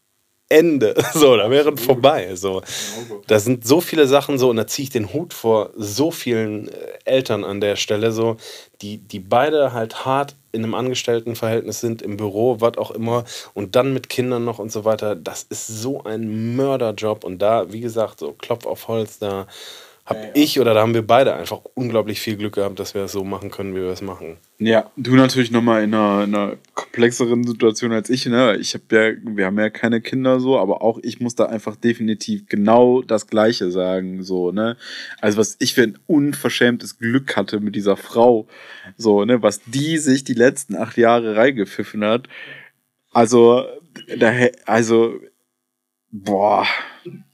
[0.49, 0.95] Ende.
[1.13, 2.35] So, da wäre es vorbei.
[2.37, 2.63] So.
[3.27, 6.69] Da sind so viele Sachen so, und da ziehe ich den Hut vor so vielen
[6.69, 6.75] äh,
[7.05, 8.37] Eltern an der Stelle, so,
[8.81, 13.77] die, die beide halt hart in einem Angestelltenverhältnis sind, im Büro, was auch immer, und
[13.77, 15.17] dann mit Kindern noch und so weiter.
[15.17, 17.25] Das ist so ein Mörderjob.
[17.25, 19.47] Und da, wie gesagt, so Klopf auf Holz, da
[20.11, 23.13] habe ich oder da haben wir beide einfach unglaublich viel Glück gehabt, dass wir es
[23.13, 24.37] so machen können, wie wir es machen.
[24.59, 28.57] Ja, du natürlich nochmal in einer, in einer komplexeren Situation als ich, ne?
[28.57, 31.77] Ich habe ja, wir haben ja keine Kinder so, aber auch ich muss da einfach
[31.77, 34.77] definitiv genau das Gleiche sagen, so, ne?
[35.21, 38.47] Also was ich für ein unverschämtes Glück hatte mit dieser Frau,
[38.97, 39.43] so, ne?
[39.43, 42.29] Was die sich die letzten acht Jahre reingepfiffen hat.
[43.13, 43.65] Also,
[44.19, 44.33] da,
[44.67, 45.15] also,
[46.13, 46.67] boah,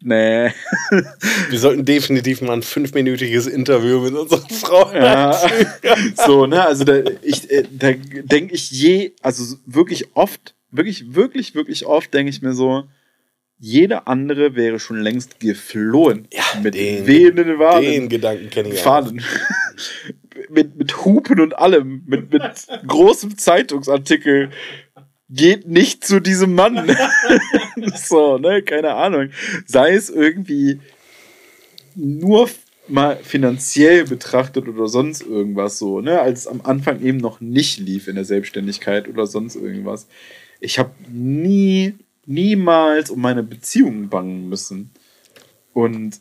[0.00, 0.50] nee.
[1.50, 5.38] Wir sollten definitiv mal ein fünfminütiges Interview mit unserer Frau Ja,
[6.26, 11.54] so, ne, also da, ich, äh, da denke ich je, also wirklich oft, wirklich, wirklich,
[11.54, 12.84] wirklich oft denke ich mir so,
[13.58, 16.28] jeder andere wäre schon längst geflohen.
[16.32, 17.82] Ja, mit den- wehenden Fahnen.
[17.82, 18.80] Den Gedanken kenne ich.
[18.80, 19.22] Fahnen.
[20.50, 22.42] mit, mit Hupen und allem, mit, mit
[22.86, 24.50] großem Zeitungsartikel.
[25.28, 26.96] Geht nicht zu diesem Mann.
[27.96, 29.30] so, ne, keine Ahnung.
[29.66, 30.80] Sei es irgendwie
[31.94, 32.48] nur
[32.88, 37.78] mal finanziell betrachtet oder sonst irgendwas so, ne, als es am Anfang eben noch nicht
[37.78, 40.06] lief in der Selbstständigkeit oder sonst irgendwas.
[40.60, 41.94] Ich habe nie,
[42.26, 44.90] niemals um meine Beziehungen bangen müssen.
[45.72, 46.20] Und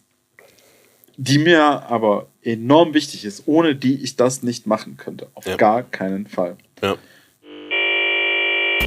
[1.18, 5.30] die mir aber enorm wichtig ist, ohne die ich das nicht machen könnte.
[5.34, 5.56] Auf Ja.
[5.56, 6.58] gar keinen Fall.
[6.82, 6.98] Ja.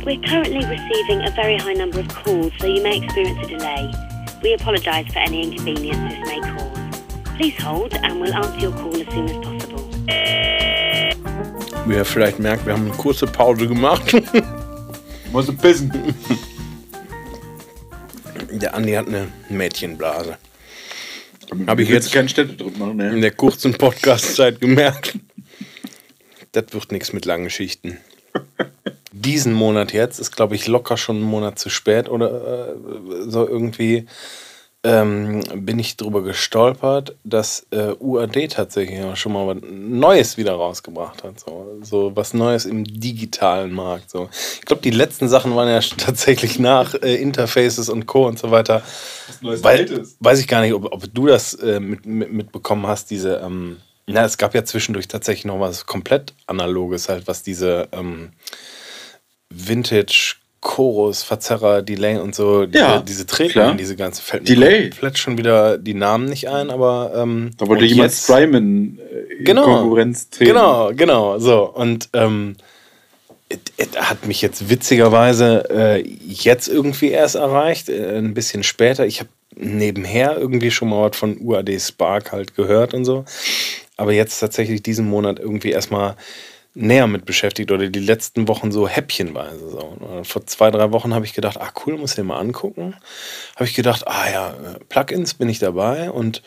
[0.04, 3.90] We're currently receiving a very high number of calls, so you may experience a delay.
[4.42, 7.02] We apologise for any inconvenience this may cause.
[7.36, 9.84] Please hold and we'll answer your call as soon as possible.
[11.86, 14.12] Wie ihr vielleicht merkt, wir haben eine kurze Pause gemacht.
[15.32, 15.92] Muss pissen.
[18.50, 20.38] Der Andi hat eine Mädchenblase.
[21.66, 23.20] Habe ich ich jetzt keinen Städtedruck machen, In ne?
[23.20, 25.18] der kurzen Podcast-Zeit gemerkt.
[26.52, 27.98] Das wird nichts mit langen Schichten.
[29.20, 32.74] Diesen Monat jetzt ist, glaube ich, locker schon einen Monat zu spät oder äh,
[33.28, 34.06] so irgendwie.
[34.84, 40.52] Ähm, bin ich drüber gestolpert, dass äh, UAD tatsächlich auch schon mal was Neues wieder
[40.52, 41.40] rausgebracht hat.
[41.40, 44.08] So, so was Neues im digitalen Markt.
[44.08, 44.28] So.
[44.54, 48.28] Ich glaube, die letzten Sachen waren ja tatsächlich nach äh, Interfaces und Co.
[48.28, 48.82] und so weiter.
[49.40, 53.10] Neues Weil, weiß ich gar nicht, ob, ob du das äh, mit, mit, mitbekommen hast,
[53.10, 57.88] diese, ähm, na, es gab ja zwischendurch tatsächlich noch was komplett Analoges, halt, was diese
[57.90, 58.30] ähm,
[59.50, 64.90] Vintage, Chorus, Verzerrer, Delay und so, diese, Ja, diese Treten, diese ganze fällt Delay.
[64.90, 69.34] komplett schon wieder die Namen nicht ein, aber ähm, Da wollte jemand jetzt- Strymon äh,
[69.38, 69.64] in Genau.
[69.64, 70.50] Konkurrenz treten.
[70.52, 71.62] Genau, genau, so.
[71.72, 72.56] Und ähm,
[73.96, 79.06] hat mich jetzt witzigerweise äh, jetzt irgendwie erst erreicht, äh, ein bisschen später.
[79.06, 83.24] Ich habe nebenher irgendwie schon mal was von UAD Spark halt gehört und so.
[83.96, 86.14] Aber jetzt tatsächlich diesen Monat irgendwie erstmal
[86.78, 89.68] näher mit beschäftigt oder die letzten Wochen so häppchenweise.
[89.70, 89.96] So.
[90.22, 92.94] Vor zwei, drei Wochen habe ich gedacht, ah cool, muss ich den mal angucken.
[93.56, 96.42] Habe ich gedacht, ah ja, äh, Plugins bin ich dabei und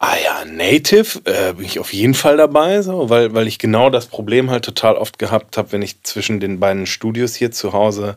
[0.00, 3.88] Ah ja, Native äh, bin ich auf jeden Fall dabei, so, weil, weil ich genau
[3.88, 7.72] das Problem halt total oft gehabt habe, wenn ich zwischen den beiden Studios hier zu
[7.72, 8.16] Hause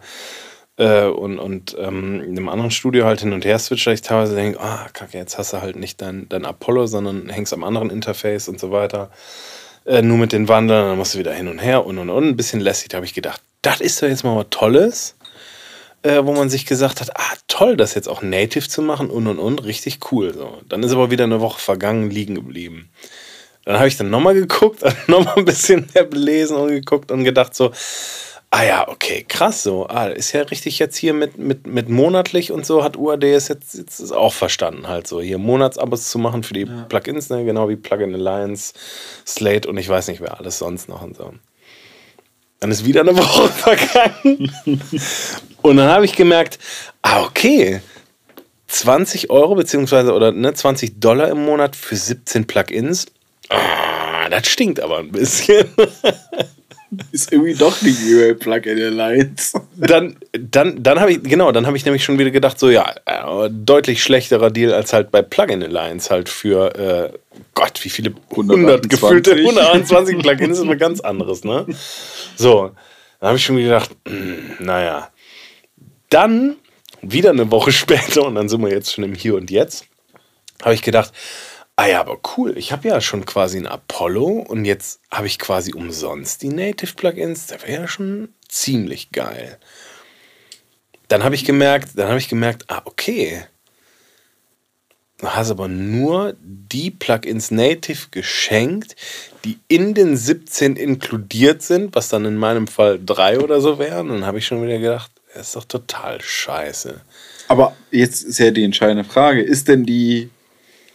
[0.78, 4.36] äh, und, und ähm, in einem anderen Studio halt hin und her switche, ich teilweise
[4.36, 7.90] denke, ah, kacke, jetzt hast du halt nicht dein, dein Apollo, sondern hängst am anderen
[7.90, 9.10] Interface und so weiter.
[9.88, 12.28] Äh, nur mit den Wandlern, dann musst du wieder hin und her und und und.
[12.28, 12.90] Ein bisschen lässig.
[12.90, 15.16] Da habe ich gedacht, das ist doch jetzt mal was Tolles
[16.04, 19.28] äh, wo man sich gesagt hat, ah toll, das jetzt auch native zu machen und
[19.28, 20.34] und und, richtig cool.
[20.34, 20.62] So.
[20.70, 22.90] Dann ist aber wieder eine Woche vergangen, liegen geblieben.
[23.66, 27.56] Dann habe ich dann nochmal geguckt, nochmal ein bisschen mehr belesen und geguckt und gedacht
[27.56, 27.72] so,
[28.52, 29.88] ah ja, okay, krass so.
[29.88, 33.48] Ah, ist ja richtig jetzt hier mit, mit, mit monatlich und so, hat UAD es
[33.48, 37.46] jetzt, jetzt auch verstanden halt so, hier Monatsabos zu machen für die Plugins, ne?
[37.46, 38.74] genau wie Plugin Alliance,
[39.26, 41.34] Slate und ich weiß nicht, wer alles sonst noch und so.
[42.60, 44.52] Dann ist wieder eine Woche vergangen.
[45.62, 46.58] Und dann habe ich gemerkt,
[47.04, 47.82] ah, okay,
[48.68, 53.06] 20 Euro beziehungsweise oder ne, 20 Dollar im Monat für 17 Plugins.
[53.50, 55.68] Ah, das stinkt aber ein bisschen.
[57.12, 59.60] Ist irgendwie doch nicht über Plugin Alliance.
[59.76, 62.96] dann, dann, dann habe ich, genau, dann habe ich nämlich schon wieder gedacht, so ja,
[63.06, 67.18] äh, deutlich schlechterer Deal als halt bei Plugin Alliance halt für äh,
[67.54, 68.90] Gott, wie viele 100 128.
[68.90, 71.66] gefüllte 121 Plugins ist mal ganz anderes, ne?
[72.36, 72.72] So,
[73.20, 75.10] dann habe ich schon wieder gedacht, hm, naja.
[76.10, 76.56] Dann,
[77.02, 79.86] wieder eine Woche später, und dann sind wir jetzt schon im Hier und Jetzt,
[80.64, 81.12] habe ich gedacht,
[81.78, 85.40] ah ja, aber cool, ich habe ja schon quasi ein Apollo und jetzt habe ich
[85.40, 87.48] quasi umsonst die Native Plugins.
[87.48, 89.58] Das wäre ja schon ziemlich geil.
[91.08, 93.46] Dann habe ich gemerkt, dann habe ich gemerkt, ah, okay.
[95.20, 98.96] Du hast aber nur die Plugins native geschenkt,
[99.46, 104.10] die in den 17 inkludiert sind, was dann in meinem Fall drei oder so wären.
[104.10, 107.02] Dann habe ich schon wieder gedacht, das ist doch total scheiße.
[107.48, 110.30] Aber jetzt ist ja die entscheidende Frage: Ist denn die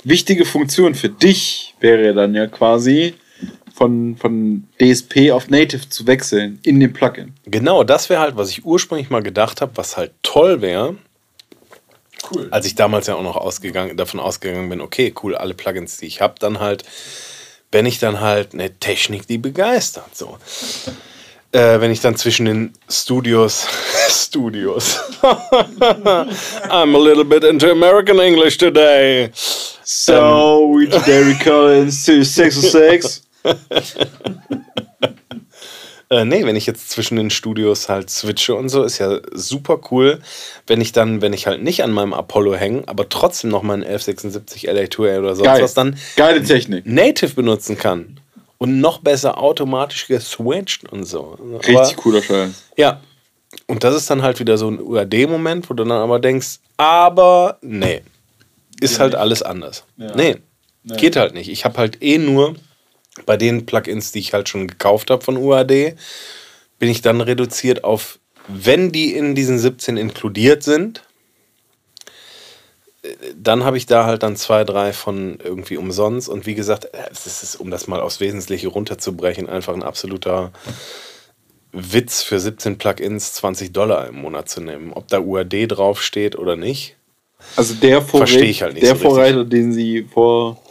[0.05, 3.15] wichtige Funktion für dich, wäre dann ja quasi
[3.75, 7.35] von, von DSP auf Native zu wechseln in dem Plugin?
[7.47, 10.97] Genau, das wäre halt, was ich ursprünglich mal gedacht habe, was halt toll wäre.
[12.31, 12.49] Cool.
[12.51, 16.07] Als ich damals ja auch noch ausgegangen, davon ausgegangen bin, okay, cool, alle Plugins, die
[16.07, 16.85] ich habe, dann halt,
[17.73, 20.15] wenn ich dann halt eine Technik, die begeistert.
[20.17, 20.39] So.
[21.51, 23.67] Äh, wenn ich dann zwischen den Studios,
[24.09, 29.31] Studios, I'm a little bit into American English today.
[29.85, 33.23] So, we today recall to 606.
[36.13, 39.81] Äh, nee, wenn ich jetzt zwischen den Studios halt switche und so, ist ja super
[39.91, 40.21] cool.
[40.67, 43.83] Wenn ich dann, wenn ich halt nicht an meinem Apollo hänge, aber trotzdem noch meinen
[43.83, 45.63] 1176 LA2A oder sonst Geil.
[45.63, 46.85] was dann Geile Technik.
[46.85, 48.21] native benutzen kann.
[48.59, 51.39] Und noch besser automatisch geswitcht und so.
[51.61, 52.63] Richtig aber, cooler Scheiß.
[52.77, 53.01] Ja.
[53.67, 57.57] Und das ist dann halt wieder so ein UAD-Moment, wo du dann aber denkst, aber
[57.63, 58.03] nee,
[58.83, 59.85] ist halt alles anders.
[60.15, 60.37] Nee,
[60.97, 61.49] geht halt nicht.
[61.49, 62.57] Ich habe halt eh nur
[63.27, 65.97] bei den Plugins, die ich halt schon gekauft habe von UAD,
[66.79, 68.19] bin ich dann reduziert auf,
[68.49, 71.03] wenn die in diesen 17 inkludiert sind,
[73.03, 76.29] äh, dann habe ich da halt dann zwei, drei von irgendwie umsonst.
[76.29, 80.53] Und wie gesagt, äh, es ist, um das mal aufs Wesentliche runterzubrechen, einfach ein absoluter
[81.73, 84.93] Witz für 17 Plugins 20 Dollar im Monat zu nehmen.
[84.93, 86.97] Ob da UAD draufsteht oder nicht.
[87.57, 89.03] Also der, Vorreiter, halt der so.
[89.03, 90.63] Vorreiter, den sie vor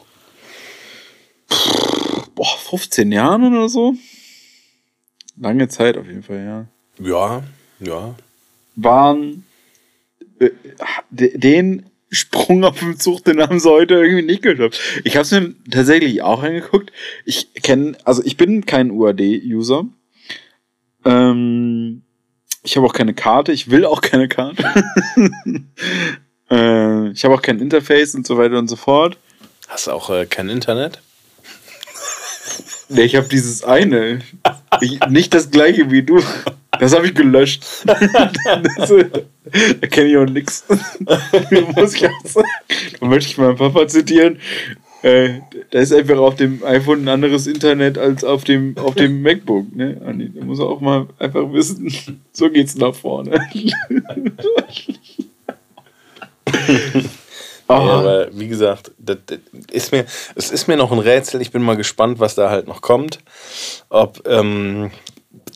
[2.36, 3.96] boah, 15 Jahren oder so,
[5.40, 6.68] lange Zeit auf jeden Fall,
[7.00, 7.44] ja, Ja,
[7.80, 8.16] ja.
[8.76, 9.46] waren
[10.40, 10.50] äh,
[11.10, 14.80] de- den Sprung auf den Zug, den haben sie heute irgendwie nicht geschafft.
[15.06, 16.92] Ich habe es mir tatsächlich auch angeguckt.
[17.26, 19.86] Ich kenne, also ich bin kein UAD-User.
[21.06, 22.02] Ähm,
[22.64, 23.54] ich habe auch keine Karte.
[23.54, 24.62] Ich will auch keine Karte.
[26.52, 29.18] äh, ich habe auch kein Interface und so weiter und so fort.
[29.68, 31.02] Hast du auch äh, kein Internet?
[32.90, 34.20] Nee, ich habe dieses eine.
[34.82, 36.22] Ich, nicht das gleiche wie du.
[36.80, 37.64] Das habe ich gelöscht.
[37.86, 40.66] das, da kenne ich auch nix.
[41.76, 42.48] Muss ich auch sagen.
[43.00, 44.40] Da möchte ich meinen Papa zitieren.
[45.04, 45.40] Äh,
[45.72, 49.76] da ist einfach auf dem iPhone ein anderes Internet als auf dem, auf dem MacBook.
[49.76, 49.96] Ne?
[50.36, 53.40] Da muss er auch mal einfach wissen, so geht's nach vorne.
[56.68, 57.02] Ja,
[57.78, 59.40] Ah, aber wie gesagt, das, das
[59.72, 61.42] ist mir, es ist mir noch ein Rätsel.
[61.42, 63.20] Ich bin mal gespannt, was da halt noch kommt.
[63.90, 64.92] Ob, ähm,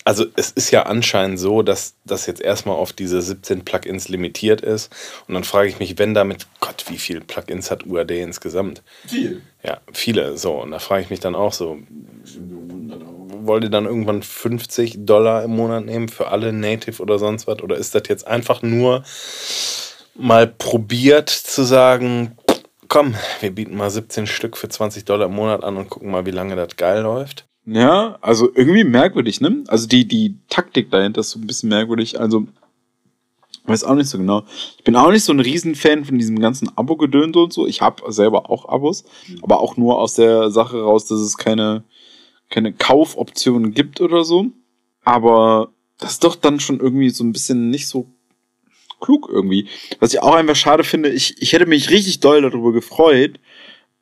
[0.05, 4.62] also es ist ja anscheinend so, dass das jetzt erstmal auf diese 17 Plugins limitiert
[4.62, 4.93] ist.
[5.27, 8.81] Und dann frage ich mich, wenn damit, Gott, wie viele Plugins hat UAD insgesamt?
[9.08, 9.41] viel.
[9.63, 10.38] Ja, viele.
[10.38, 11.79] So, und da frage ich mich dann auch so,
[13.45, 17.62] wollt ihr dann irgendwann 50 Dollar im Monat nehmen für alle Native oder sonst was?
[17.62, 19.03] Oder ist das jetzt einfach nur
[20.17, 22.38] mal probiert zu sagen,
[22.88, 26.25] komm, wir bieten mal 17 Stück für 20 Dollar im Monat an und gucken mal,
[26.25, 27.45] wie lange das geil läuft?
[27.65, 29.63] Ja, also irgendwie merkwürdig, ne?
[29.67, 32.19] Also die, die Taktik dahinter ist so ein bisschen merkwürdig.
[32.19, 32.45] Also,
[33.65, 34.43] weiß auch nicht so genau.
[34.78, 37.65] Ich bin auch nicht so ein Riesenfan von diesem ganzen Abo-Gedöns und so.
[37.65, 39.04] Ich habe selber auch Abos,
[39.41, 41.84] aber auch nur aus der Sache raus, dass es keine,
[42.49, 44.47] keine Kaufoptionen gibt oder so.
[45.04, 48.08] Aber das ist doch dann schon irgendwie so ein bisschen nicht so
[49.00, 49.67] klug irgendwie.
[50.00, 53.39] Was ich auch einfach schade finde, ich, ich hätte mich richtig doll darüber gefreut,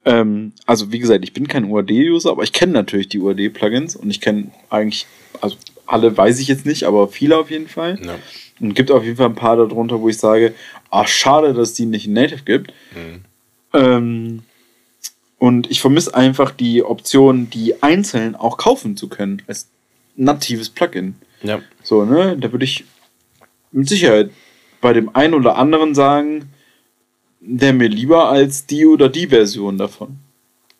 [0.05, 4.09] ähm, also wie gesagt, ich bin kein UAD-User, aber ich kenne natürlich die UAD-Plugins und
[4.09, 5.05] ich kenne eigentlich,
[5.41, 7.99] also alle weiß ich jetzt nicht, aber viele auf jeden Fall.
[8.03, 8.15] Ja.
[8.59, 10.53] Und gibt auf jeden Fall ein paar darunter, wo ich sage,
[10.89, 12.73] ach schade, dass die nicht in Native gibt.
[13.73, 14.43] Ähm,
[15.39, 19.67] und ich vermisse einfach die Option, die einzeln auch kaufen zu können als
[20.15, 21.15] natives Plugin.
[21.41, 21.61] Ja.
[21.81, 22.37] So, ne?
[22.39, 22.85] Da würde ich
[23.71, 24.29] mit Sicherheit
[24.83, 26.51] bei dem einen oder anderen sagen,
[27.39, 30.19] der mir lieber als die oder die Version davon.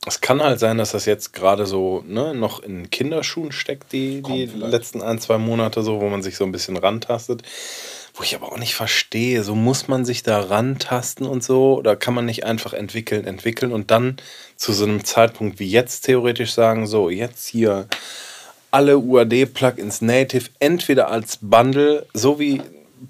[0.06, 4.22] Es kann halt sein, dass das jetzt gerade so ne, noch in Kinderschuhen steckt, die,
[4.22, 7.44] die letzten ein, zwei Monate so, wo man sich so ein bisschen rantastet.
[8.14, 11.96] Wo ich aber auch nicht verstehe, so muss man sich da rantasten und so, oder
[11.96, 14.18] kann man nicht einfach entwickeln, entwickeln und dann
[14.58, 17.88] zu so einem Zeitpunkt wie jetzt theoretisch sagen, so, jetzt hier
[18.70, 22.62] alle UAD-Plugins native, entweder als Bundle, so wie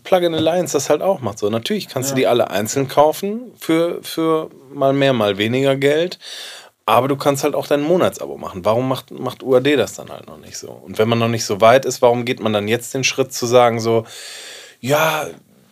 [0.04, 1.40] Plugin Alliance das halt auch macht.
[1.40, 6.20] So, natürlich kannst du die alle einzeln kaufen für, für mal mehr, mal weniger Geld.
[6.86, 8.66] Aber du kannst halt auch dein Monatsabo machen.
[8.66, 10.70] Warum macht, macht UAD das dann halt noch nicht so?
[10.70, 13.32] Und wenn man noch nicht so weit ist, warum geht man dann jetzt den Schritt
[13.32, 14.06] zu sagen, so,
[14.82, 15.28] ja,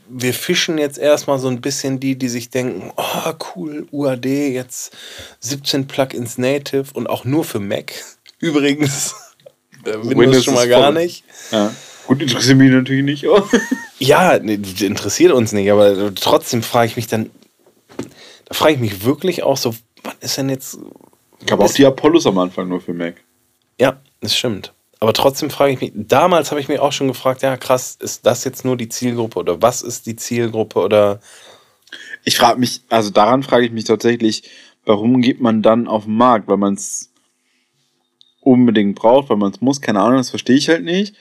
[0.07, 4.95] wir fischen jetzt erstmal so ein bisschen die, die sich denken, oh cool, UAD, jetzt
[5.39, 7.93] 17 Plugins native und auch nur für Mac.
[8.39, 9.15] Übrigens,
[9.85, 11.01] äh, Windows, Windows schon mal gar voll.
[11.01, 11.23] nicht.
[11.51, 11.71] Ja.
[12.11, 13.25] Gut, interessiert mich natürlich nicht.
[13.25, 13.41] Oh.
[13.99, 17.29] Ja, nee, interessiert uns nicht, aber trotzdem frage ich mich dann,
[18.45, 20.79] da frage ich mich wirklich auch so, wann ist denn jetzt.
[21.45, 23.15] Gab auch die Apollos am Anfang nur für Mac.
[23.79, 24.73] Ja, das stimmt.
[24.99, 28.25] Aber trotzdem frage ich mich, damals habe ich mich auch schon gefragt, ja krass, ist
[28.25, 31.21] das jetzt nur die Zielgruppe oder was ist die Zielgruppe oder
[32.25, 34.49] Ich frage mich, also daran frage ich mich tatsächlich,
[34.83, 36.49] warum geht man dann auf den Markt?
[36.49, 37.09] Weil man es
[38.41, 41.15] unbedingt braucht, weil man es muss, keine Ahnung, das verstehe ich halt nicht.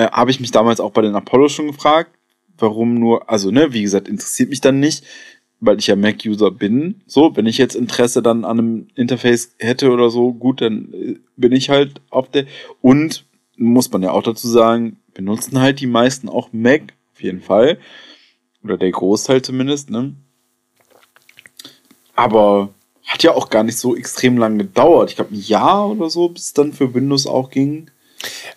[0.00, 2.10] Äh, Habe ich mich damals auch bei den Apollos schon gefragt,
[2.58, 5.04] warum nur, also ne, wie gesagt, interessiert mich dann nicht,
[5.60, 7.02] weil ich ja Mac-User bin.
[7.06, 11.18] So, wenn ich jetzt Interesse dann an einem Interface hätte oder so, gut, dann äh,
[11.36, 12.46] bin ich halt auf der.
[12.80, 13.26] Und
[13.56, 17.78] muss man ja auch dazu sagen, benutzen halt die meisten auch Mac, auf jeden Fall.
[18.64, 20.14] Oder der Großteil zumindest, ne?
[22.16, 22.70] Aber
[23.06, 25.10] hat ja auch gar nicht so extrem lang gedauert.
[25.10, 27.90] Ich glaube, ein Jahr oder so, bis es dann für Windows auch ging.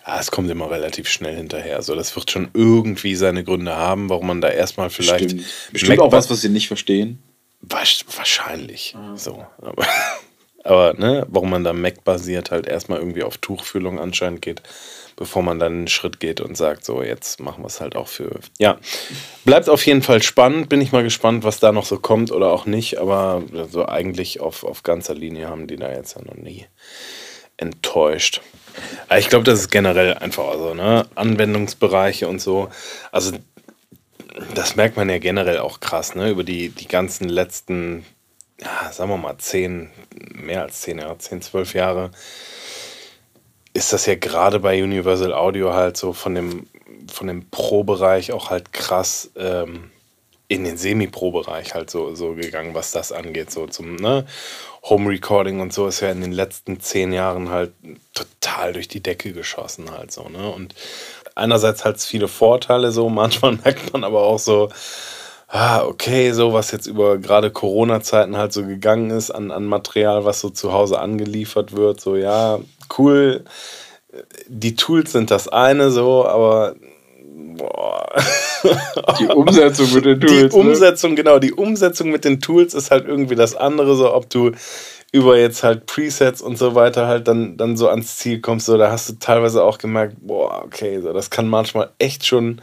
[0.06, 1.76] Ja, es kommt immer relativ schnell hinterher.
[1.76, 6.00] Also das wird schon irgendwie seine Gründe haben, warum man da erstmal vielleicht Bestimmt, Bestimmt
[6.00, 7.22] auch was, was sie nicht verstehen.
[7.62, 8.94] Wahrscheinlich.
[9.14, 9.46] So.
[9.62, 9.86] Aber,
[10.64, 14.62] aber ne, warum man da Mac-basiert halt erstmal irgendwie auf Tuchfühlung anscheinend geht,
[15.16, 18.08] bevor man dann einen Schritt geht und sagt, so, jetzt machen wir es halt auch
[18.08, 18.40] für.
[18.58, 18.78] Ja.
[19.46, 20.68] Bleibt auf jeden Fall spannend.
[20.68, 22.98] Bin ich mal gespannt, was da noch so kommt oder auch nicht.
[22.98, 26.66] Aber so eigentlich auf, auf ganzer Linie haben die da jetzt ja noch nie
[27.56, 28.42] enttäuscht.
[29.16, 31.06] Ich glaube, das ist generell einfach so, ne?
[31.14, 32.68] Anwendungsbereiche und so.
[33.12, 33.32] Also
[34.54, 36.30] das merkt man ja generell auch krass, ne?
[36.30, 38.04] Über die, die ganzen letzten,
[38.60, 39.90] ja, sagen wir mal, zehn,
[40.34, 42.10] mehr als zehn Jahre, zehn, zwölf Jahre,
[43.74, 46.66] ist das ja gerade bei Universal Audio halt so von dem,
[47.12, 49.90] von dem Pro-Bereich auch halt krass ähm,
[50.48, 53.50] in den Semi-Pro-Bereich halt so, so gegangen, was das angeht.
[53.50, 54.26] So zum ne?
[54.84, 57.72] Home-Recording und so ist ja in den letzten zehn Jahren halt
[58.12, 60.50] total durch die Decke geschossen halt so, ne?
[60.50, 60.74] Und
[61.34, 64.70] einerseits hat es viele Vorteile so, manchmal merkt man aber auch so,
[65.48, 70.24] ah, okay, so was jetzt über gerade Corona-Zeiten halt so gegangen ist an, an Material,
[70.24, 72.58] was so zu Hause angeliefert wird, so ja,
[72.98, 73.44] cool.
[74.48, 76.76] Die Tools sind das eine so, aber
[77.56, 78.06] boah.
[79.18, 80.54] Die Umsetzung mit den Die Tools.
[80.54, 80.60] ne?
[80.60, 84.52] Umsetzung, genau, die Umsetzung mit den Tools ist halt irgendwie das andere, so ob du
[85.12, 88.76] über jetzt halt Presets und so weiter halt dann, dann so ans Ziel kommst, so
[88.76, 92.60] da hast du teilweise auch gemerkt, boah, okay, so das kann manchmal echt schon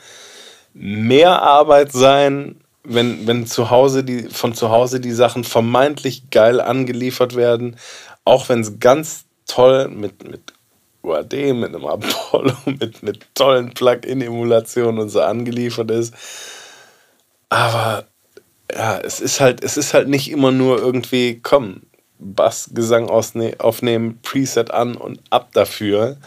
[0.73, 6.59] mehr Arbeit sein, wenn, wenn zu Hause die, von zu Hause die Sachen vermeintlich geil
[6.59, 7.77] angeliefert werden,
[8.25, 10.53] auch wenn es ganz toll mit, mit
[11.03, 16.13] UAD, mit einem Apollo, mit, mit tollen Plugin-Emulationen und so angeliefert ist.
[17.49, 18.05] Aber
[18.73, 21.81] ja, es ist halt, es ist halt nicht immer nur irgendwie, komm,
[22.21, 26.17] Bass, Gesang ausne aufnehmen, Preset an und ab dafür.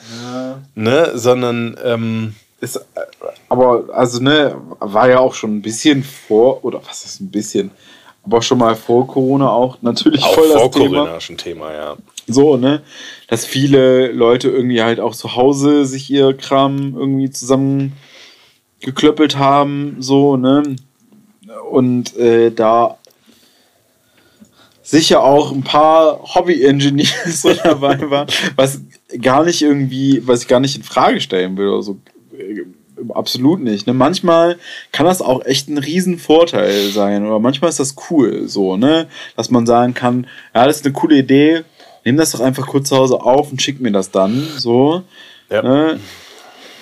[0.74, 1.12] Ne?
[1.14, 2.84] Sondern ähm, Ist,
[3.48, 7.70] aber, also, ne, war ja auch schon ein bisschen vor, oder was ist ein bisschen,
[8.24, 10.98] aber schon mal vor Corona auch natürlich auch voll vor das Thema.
[10.98, 11.96] Corona schon Thema, ja.
[12.26, 12.82] So, ne,
[13.28, 17.92] dass viele Leute irgendwie halt auch zu Hause sich ihr Kram irgendwie zusammen
[18.80, 20.76] geklöppelt haben, so, ne,
[21.70, 22.98] und äh, da
[24.82, 28.80] sicher auch ein paar Hobby-Engineers so dabei waren, was
[29.20, 31.98] gar nicht irgendwie, was ich gar nicht in Frage stellen oder so.
[32.36, 32.64] Äh,
[33.12, 33.88] Absolut nicht.
[33.88, 33.92] Ne?
[33.92, 34.56] Manchmal
[34.92, 39.08] kann das auch echt ein Riesenvorteil sein oder manchmal ist das cool, so, ne?
[39.36, 41.64] Dass man sagen kann, ja, das ist eine coole Idee,
[42.04, 45.02] nimm das doch einfach kurz zu Hause auf und schick mir das dann, so.
[45.50, 45.62] Ja.
[45.62, 46.00] Ne?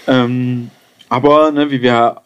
[0.07, 0.71] Ähm,
[1.09, 2.23] aber, ne, wie wir,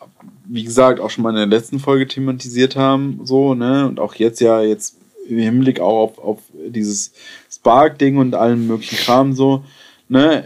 [0.47, 4.15] wie gesagt, auch schon mal in der letzten Folge thematisiert haben, so, ne, und auch
[4.15, 4.97] jetzt ja, jetzt
[5.29, 6.39] im Hinblick auch auf, auf
[6.69, 7.13] dieses
[7.51, 9.65] Spark-Ding und allen möglichen Kram, so,
[10.09, 10.45] ne,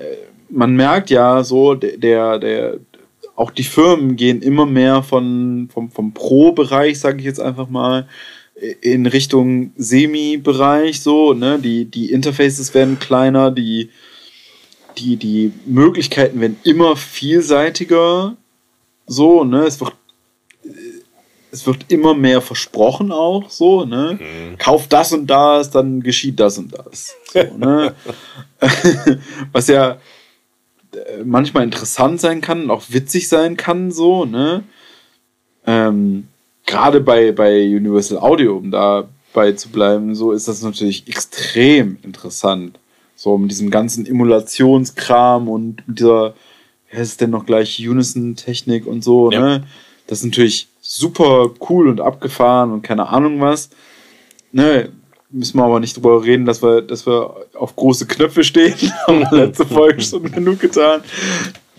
[0.48, 2.78] man merkt ja so, der, der, der
[3.36, 8.07] auch die Firmen gehen immer mehr von, vom, vom Pro-Bereich, sage ich jetzt einfach mal,
[8.80, 11.58] in Richtung Semi-Bereich so, ne?
[11.58, 13.90] Die, die Interfaces werden kleiner, die,
[14.98, 18.36] die, die Möglichkeiten werden immer vielseitiger.
[19.06, 19.64] So, ne?
[19.64, 19.94] Es wird,
[21.50, 24.18] es wird immer mehr versprochen auch, so, ne?
[24.58, 27.16] Kauf das und das, dann geschieht das und das.
[27.32, 27.94] So, ne?
[29.52, 29.98] Was ja
[30.92, 34.64] äh, manchmal interessant sein kann und auch witzig sein kann, so, ne?
[35.66, 36.28] Ähm,
[36.71, 42.79] Gerade bei, bei Universal Audio, um dabei zu bleiben, so ist das natürlich extrem interessant.
[43.16, 46.35] So mit diesem ganzen Emulationskram und dieser,
[46.91, 49.41] wie heißt es denn noch gleich, Unison-Technik und so, Ja.
[49.41, 49.64] ne?
[50.07, 53.71] Das ist natürlich super cool und abgefahren und keine Ahnung was.
[54.51, 54.89] Ne,
[55.31, 58.75] müssen wir aber nicht drüber reden, dass wir, dass wir auf große Knöpfe stehen.
[59.07, 61.03] Haben wir letzte Folge schon genug getan.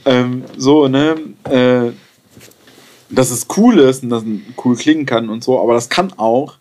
[0.06, 1.16] Ähm, so, ne?
[1.50, 1.92] Äh,
[3.12, 4.30] dass es cool ist und dass es
[4.64, 6.56] cool klingen kann und so, aber das kann auch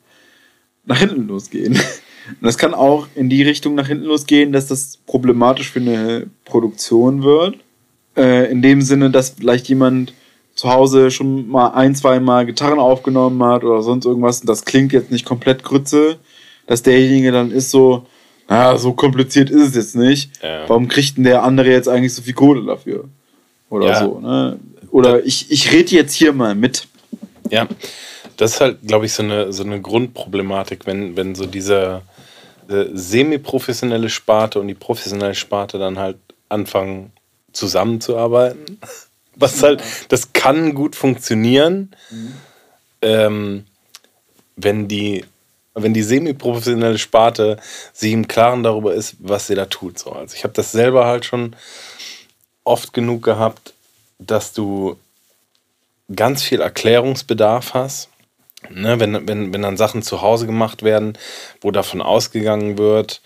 [0.85, 1.79] nach hinten losgehen.
[2.29, 6.27] Und das kann auch in die Richtung nach hinten losgehen, dass das problematisch für eine
[6.45, 7.57] Produktion wird.
[8.17, 10.13] Äh, in dem Sinne, dass vielleicht jemand
[10.55, 14.65] zu Hause schon mal ein, zwei Mal Gitarren aufgenommen hat oder sonst irgendwas und das
[14.65, 16.19] klingt jetzt nicht komplett Grütze,
[16.67, 18.07] dass derjenige dann ist so,
[18.49, 20.31] naja, so kompliziert ist es jetzt nicht.
[20.43, 20.69] Ja.
[20.69, 23.07] Warum kriegt denn der andere jetzt eigentlich so viel Kohle dafür?
[23.71, 24.01] Oder Ja.
[24.01, 24.59] so, ne?
[24.91, 26.89] Oder ich, ich rede jetzt hier mal mit.
[27.51, 27.69] Ja,
[28.37, 32.03] das ist halt, glaube ich, so eine, so eine Grundproblematik, wenn, wenn so diese
[32.69, 36.17] äh, semi-professionelle Sparte und die professionelle Sparte dann halt
[36.49, 37.13] anfangen
[37.53, 38.81] zusammenzuarbeiten.
[39.37, 41.95] Was halt, das kann gut funktionieren,
[43.01, 43.65] ähm,
[44.57, 45.25] wenn die,
[45.73, 47.59] wenn die semi-professionelle Sparte
[47.95, 49.99] sich im Klaren darüber ist, was sie da tut.
[49.99, 50.13] So.
[50.13, 51.57] Also ich habe das selber halt schon
[52.65, 53.73] oft genug gehabt,
[54.21, 54.97] dass du
[56.15, 58.09] ganz viel Erklärungsbedarf hast.
[58.69, 61.17] Ne, wenn, wenn, wenn dann Sachen zu Hause gemacht werden,
[61.63, 63.23] wo davon ausgegangen wird,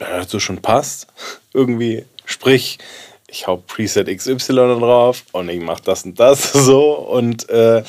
[0.00, 1.08] ja, das so schon passt,
[1.52, 2.04] irgendwie.
[2.24, 2.78] Sprich,
[3.28, 7.82] ich hau Preset XY drauf und ich mach das und das so und äh,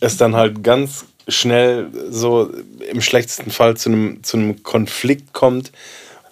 [0.00, 2.50] es dann halt ganz schnell so
[2.90, 5.70] im schlechtesten Fall zu einem, zu einem Konflikt kommt,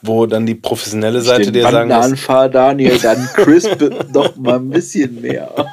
[0.03, 3.83] wo dann die professionelle Seite dir sagen muss, anfahre, Daniel, dann crisp
[4.13, 5.67] doch mal ein bisschen mehr.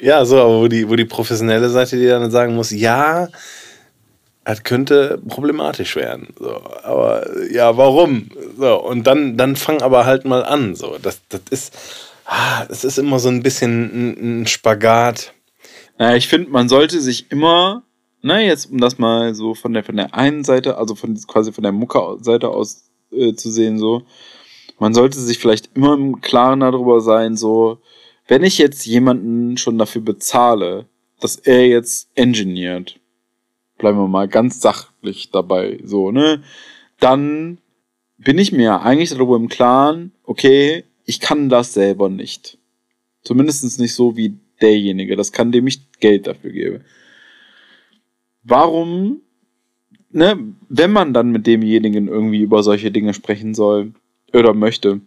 [0.00, 3.28] Ja, so, aber wo die, wo die professionelle Seite dir dann sagen muss, ja,
[4.44, 6.28] das könnte problematisch werden.
[6.38, 8.30] So, aber ja, warum?
[8.56, 10.74] So, und dann, dann fang aber halt mal an.
[10.74, 11.76] So, das, das ist,
[12.24, 15.34] ah, das ist immer so ein bisschen ein, ein Spagat.
[15.98, 17.82] Naja, ich finde, man sollte sich immer,
[18.22, 21.52] na, jetzt, um das mal so von der, von der einen Seite, also von quasi
[21.52, 24.02] von der Mucke-Seite aus äh, zu sehen, so,
[24.78, 27.78] man sollte sich vielleicht immer im Klaren darüber sein, so,
[28.26, 30.86] wenn ich jetzt jemanden schon dafür bezahle,
[31.20, 33.00] dass er jetzt engineert,
[33.78, 36.42] bleiben wir mal ganz sachlich dabei, so, ne,
[37.00, 37.58] dann
[38.18, 42.58] bin ich mir eigentlich darüber im Klaren, okay, ich kann das selber nicht.
[43.22, 45.16] Zumindest nicht so wie derjenige.
[45.16, 46.84] Das kann dem ich Geld dafür gebe.
[48.48, 49.20] Warum,
[50.10, 50.38] ne,
[50.70, 53.92] wenn man dann mit demjenigen irgendwie über solche Dinge sprechen soll
[54.32, 55.02] oder möchte,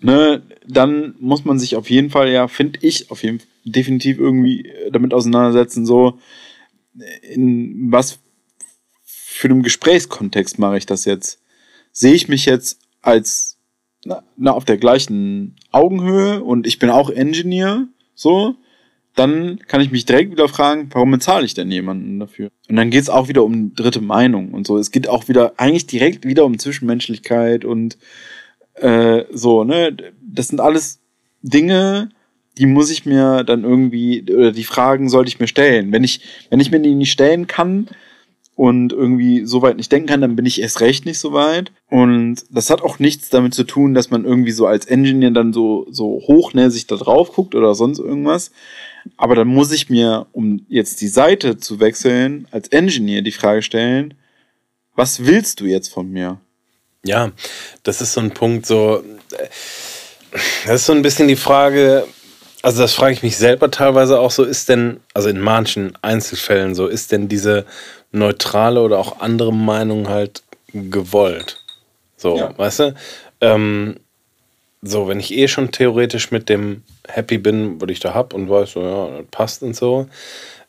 [0.00, 4.18] ne, dann muss man sich auf jeden Fall, ja, finde ich, auf jeden Fall definitiv
[4.18, 6.18] irgendwie damit auseinandersetzen, so,
[7.22, 8.18] in was
[9.04, 11.40] für einem Gesprächskontext mache ich das jetzt?
[11.92, 13.56] Sehe ich mich jetzt als
[14.04, 18.56] na, na, auf der gleichen Augenhöhe und ich bin auch Engineer, so,
[19.16, 22.50] dann kann ich mich direkt wieder fragen, warum bezahle ich denn jemanden dafür?
[22.68, 24.76] Und dann geht es auch wieder um dritte Meinung und so.
[24.76, 27.96] Es geht auch wieder, eigentlich direkt wieder um Zwischenmenschlichkeit und
[28.74, 29.96] äh, so, ne?
[30.22, 31.00] Das sind alles
[31.42, 32.10] Dinge,
[32.58, 35.92] die muss ich mir dann irgendwie, oder die Fragen sollte ich mir stellen.
[35.92, 37.88] Wenn ich, wenn ich mir die nicht stellen kann
[38.54, 41.72] und irgendwie so weit nicht denken kann, dann bin ich erst recht nicht so weit.
[41.90, 45.52] Und das hat auch nichts damit zu tun, dass man irgendwie so als Engineer dann
[45.52, 48.52] so, so hochnäsig da drauf guckt oder sonst irgendwas.
[49.16, 53.62] Aber dann muss ich mir, um jetzt die Seite zu wechseln, als Engineer die Frage
[53.62, 54.14] stellen,
[54.94, 56.40] was willst du jetzt von mir?
[57.04, 57.30] Ja,
[57.82, 59.02] das ist so ein Punkt, so,
[60.66, 62.06] das ist so ein bisschen die Frage,
[62.62, 66.74] also das frage ich mich selber teilweise auch so, ist denn, also in manchen Einzelfällen
[66.74, 67.64] so, ist denn diese
[68.10, 70.42] neutrale oder auch andere Meinung halt
[70.72, 71.62] gewollt?
[72.16, 72.58] So, Ja.
[72.58, 72.94] weißt du?
[73.40, 74.00] Ähm,
[74.82, 78.48] so, wenn ich eh schon theoretisch mit dem happy bin, was ich da hab und
[78.48, 80.08] weiß, so, ja, das passt und so,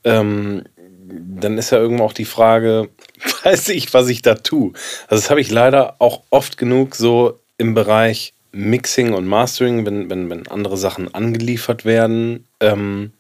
[0.04, 0.64] ähm,
[1.10, 2.90] dann ist ja irgendwo auch die Frage,
[3.44, 4.74] weiß ich, was ich da tue?
[5.08, 10.10] Also das habe ich leider auch oft genug so im Bereich Mixing und Mastering, wenn,
[10.10, 13.12] wenn, wenn andere Sachen angeliefert werden, ähm,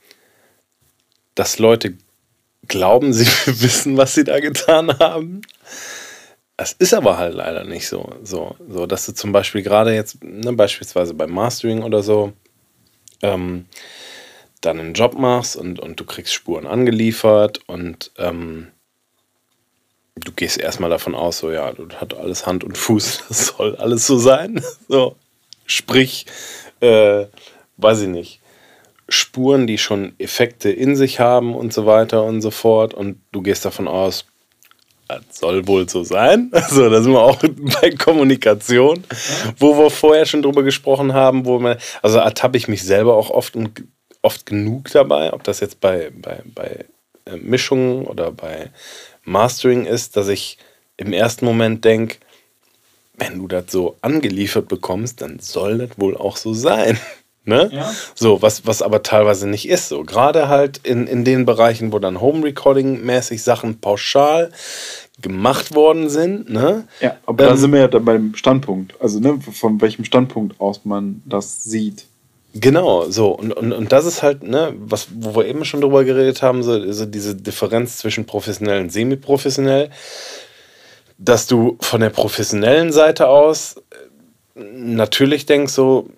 [1.35, 1.93] dass Leute
[2.67, 5.41] glauben, sie wissen, was sie da getan haben.
[6.57, 8.15] Das ist aber halt leider nicht so.
[8.23, 12.33] So, so dass du zum Beispiel gerade jetzt, ne, beispielsweise beim Mastering oder so,
[13.21, 13.65] ähm,
[14.61, 18.67] dann einen Job machst und, und du kriegst Spuren angeliefert und ähm,
[20.15, 23.75] du gehst erstmal davon aus, so ja, das hat alles Hand und Fuß, das soll
[23.75, 24.61] alles so sein.
[24.89, 25.15] So,
[25.65, 26.25] sprich,
[26.79, 27.25] äh,
[27.77, 28.41] weiß ich nicht,
[29.09, 32.93] Spuren, die schon Effekte in sich haben und so weiter und so fort.
[32.93, 34.25] Und du gehst davon aus,
[35.07, 36.51] das soll wohl so sein.
[36.53, 37.41] Also, da sind wir auch
[37.81, 39.03] bei Kommunikation,
[39.57, 43.29] wo wir vorher schon drüber gesprochen haben, wo man, also ertappe ich mich selber auch
[43.29, 43.83] oft und
[44.21, 46.85] oft genug dabei, ob das jetzt bei, bei, bei
[47.25, 48.71] äh, Mischungen oder bei
[49.23, 50.57] Mastering ist, dass ich
[50.97, 52.17] im ersten Moment denke,
[53.17, 56.99] wenn du das so angeliefert bekommst, dann soll das wohl auch so sein.
[57.47, 57.69] Ne?
[57.71, 57.91] Ja.
[58.13, 59.87] So, was, was aber teilweise nicht ist.
[59.87, 64.51] So, gerade halt in, in den Bereichen, wo dann Home Recording-mäßig Sachen pauschal
[65.21, 66.49] gemacht worden sind.
[66.49, 66.87] Ne?
[66.99, 68.93] Ja, aber da Ähm, sind wir ja dann beim Standpunkt.
[69.01, 72.05] Also, ne, von welchem Standpunkt aus man das sieht.
[72.53, 73.31] Genau, so.
[73.31, 76.63] Und, und, und das ist halt, ne, was, wo wir eben schon drüber geredet haben,
[76.63, 79.89] so, so diese Differenz zwischen professionell und semi-professionell,
[81.17, 83.77] dass du von der professionellen Seite aus
[84.55, 86.09] äh, natürlich denkst, so,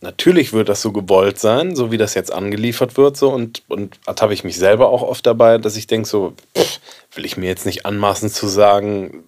[0.00, 3.98] natürlich wird das so gewollt sein, so wie das jetzt angeliefert wird, so und, und
[4.06, 6.80] ertappe ich mich selber auch oft dabei, dass ich denke, so, pff,
[7.14, 9.24] will ich mir jetzt nicht anmaßen zu sagen,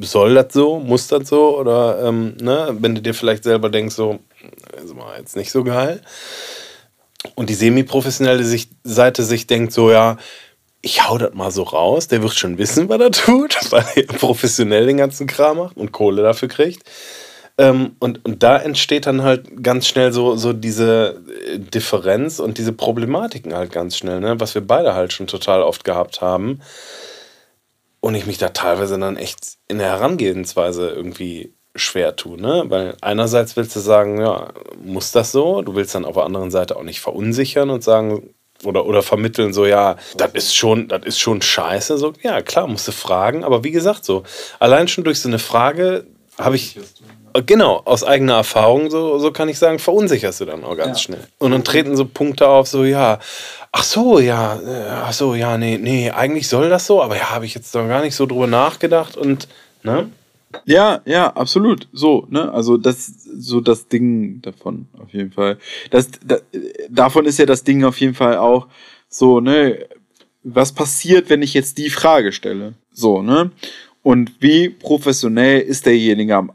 [0.00, 3.94] soll das so, muss das so oder ähm, ne, wenn du dir vielleicht selber denkst,
[3.94, 4.20] so,
[4.82, 6.02] ist mal jetzt nicht so geil.
[7.34, 8.44] Und die semi-professionelle
[8.84, 10.16] Seite sich denkt so, ja,
[10.80, 14.04] ich hau das mal so raus, der wird schon wissen, was er tut, weil er
[14.04, 16.88] professionell den ganzen Kram macht und Kohle dafür kriegt.
[17.58, 22.56] Ähm, und, und da entsteht dann halt ganz schnell so, so diese äh, Differenz und
[22.56, 24.38] diese Problematiken halt ganz schnell, ne?
[24.38, 26.60] was wir beide halt schon total oft gehabt haben.
[28.00, 32.64] Und ich mich da teilweise dann echt in der Herangehensweise irgendwie schwer tue, ne?
[32.68, 34.52] Weil einerseits willst du sagen, ja,
[34.82, 35.62] muss das so?
[35.62, 38.34] Du willst dann auf der anderen Seite auch nicht verunsichern und sagen,
[38.64, 41.98] oder, oder vermitteln, so, ja, das ist schon, das ist schon scheiße.
[41.98, 44.24] So, ja, klar, musst du fragen, aber wie gesagt, so,
[44.58, 46.06] allein schon durch so eine Frage
[46.38, 46.78] habe ich.
[47.44, 51.26] Genau, aus eigener Erfahrung, so, so kann ich sagen, verunsicherst du dann auch ganz schnell.
[51.38, 53.18] Und dann treten so Punkte auf, so, ja,
[53.72, 57.30] ach so, ja, äh, ach so, ja, nee, nee, eigentlich soll das so, aber ja,
[57.30, 59.48] habe ich jetzt noch gar nicht so drüber nachgedacht und,
[59.82, 60.10] ne?
[60.64, 61.88] Ja, ja, absolut.
[61.92, 62.50] So, ne?
[62.52, 65.58] Also das so das Ding davon auf jeden Fall.
[65.90, 66.38] Das, da,
[66.88, 68.66] davon ist ja das Ding auf jeden Fall auch
[69.08, 69.86] so, ne?
[70.44, 72.74] Was passiert, wenn ich jetzt die Frage stelle?
[72.92, 73.50] So, ne?
[74.08, 76.50] Und wie professionell ist derjenige am.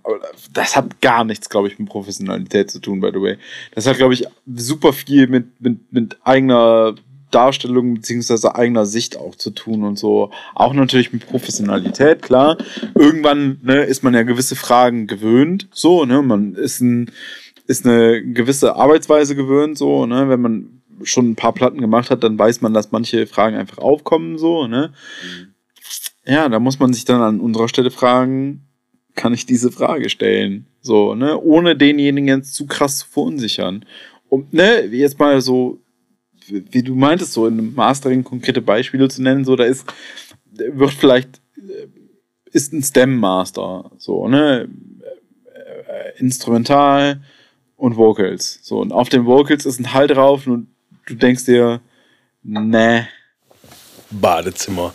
[0.54, 3.38] Das hat gar nichts, glaube ich, mit Professionalität zu tun, by the way.
[3.76, 4.26] Das hat, glaube ich,
[4.56, 6.96] super viel mit, mit, mit eigener
[7.30, 10.32] Darstellung beziehungsweise eigener Sicht auch zu tun und so.
[10.56, 12.58] Auch natürlich mit Professionalität, klar.
[12.96, 16.24] Irgendwann ne, ist man ja gewisse Fragen gewöhnt, so, ne?
[16.24, 17.12] Man ist, ein,
[17.68, 20.28] ist eine gewisse Arbeitsweise gewöhnt, so, ne?
[20.28, 23.78] Wenn man schon ein paar Platten gemacht hat, dann weiß man, dass manche Fragen einfach
[23.78, 24.92] aufkommen, so, ne?
[26.26, 28.66] Ja, da muss man sich dann an unserer Stelle fragen,
[29.16, 30.66] kann ich diese Frage stellen?
[30.82, 31.40] So, ne?
[31.40, 33.86] Ohne denjenigen zu krass zu verunsichern.
[34.30, 35.84] Und, ne, jetzt mal so
[36.48, 39.86] wie du meintest, so in einem Mastering konkrete Beispiele zu nennen, so da ist,
[40.52, 41.88] wird vielleicht, äh,
[42.52, 44.68] ist ein Stem-Master, so, ne,
[45.54, 47.22] äh, Instrumental
[47.76, 50.68] und Vocals, so, und auf den Vocals ist ein Halt drauf und
[51.06, 51.82] du denkst dir,
[52.44, 53.08] ne,
[54.12, 54.94] Badezimmer.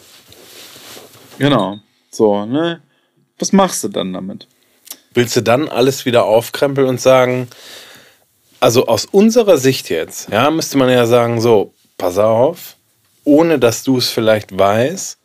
[1.39, 1.79] Genau,
[2.11, 2.81] so, ne,
[3.39, 4.47] was machst du dann damit?
[5.15, 7.49] Willst du dann alles wieder aufkrempeln und sagen,
[8.61, 12.77] also aus unserer Sicht jetzt, ja, müsste man ja sagen, so, pass auf,
[13.25, 15.19] ohne dass du es vielleicht weißt,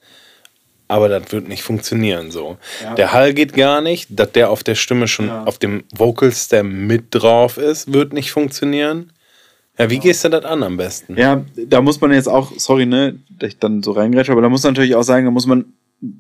[0.88, 2.58] aber das wird nicht funktionieren so.
[2.84, 2.94] Ja.
[2.96, 5.44] Der Hall geht gar nicht, dass der auf der Stimme schon Ja.
[5.46, 9.12] auf dem Vocal Stem mit drauf ist, wird nicht funktionieren.
[9.80, 11.18] Ja, wie gehst du das an am besten?
[11.18, 14.50] Ja, da muss man jetzt auch, sorry, ne, dass ich dann so reingrätsche, aber da
[14.50, 15.74] muss man natürlich auch sagen, da muss man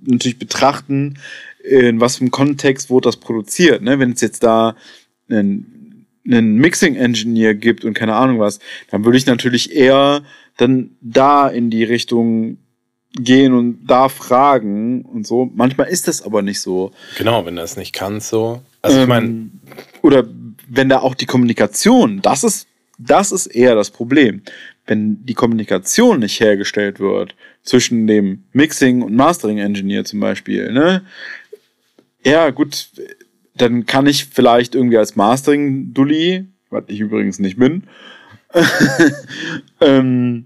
[0.05, 1.19] natürlich betrachten,
[1.63, 3.99] in was für einem Kontext wurde das produziert, ne?
[3.99, 4.75] Wenn es jetzt da
[5.29, 8.59] einen, einen Mixing-Engineer gibt und keine Ahnung was,
[8.91, 10.23] dann würde ich natürlich eher
[10.57, 12.57] dann da in die Richtung
[13.15, 15.49] gehen und da fragen und so.
[15.53, 16.91] Manchmal ist das aber nicht so.
[17.17, 18.61] Genau, wenn du das nicht kannst, so.
[18.81, 19.51] Also ich meine, Ähm,
[20.01, 20.27] oder
[20.67, 22.67] wenn da auch die Kommunikation, das ist,
[22.97, 24.41] das ist eher das Problem.
[24.85, 31.03] Wenn die Kommunikation nicht hergestellt wird zwischen dem Mixing und Mastering Engineer zum Beispiel, ne?
[32.25, 32.89] Ja, gut,
[33.55, 37.83] dann kann ich vielleicht irgendwie als Mastering-Dulli, was ich übrigens nicht bin,
[39.81, 40.45] ähm,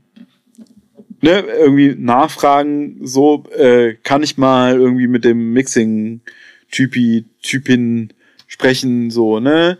[1.21, 8.13] ne, irgendwie nachfragen, so, äh, kann ich mal irgendwie mit dem Mixing-Typi, Typin
[8.47, 9.77] sprechen, so, ne?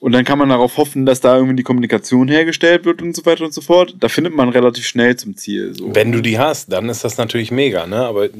[0.00, 3.26] Und dann kann man darauf hoffen, dass da irgendwie die Kommunikation hergestellt wird und so
[3.26, 3.96] weiter und so fort.
[3.98, 5.74] Da findet man relativ schnell zum Ziel.
[5.74, 5.92] So.
[5.92, 8.06] Wenn du die hast, dann ist das natürlich mega, ne?
[8.06, 8.32] Aber ich,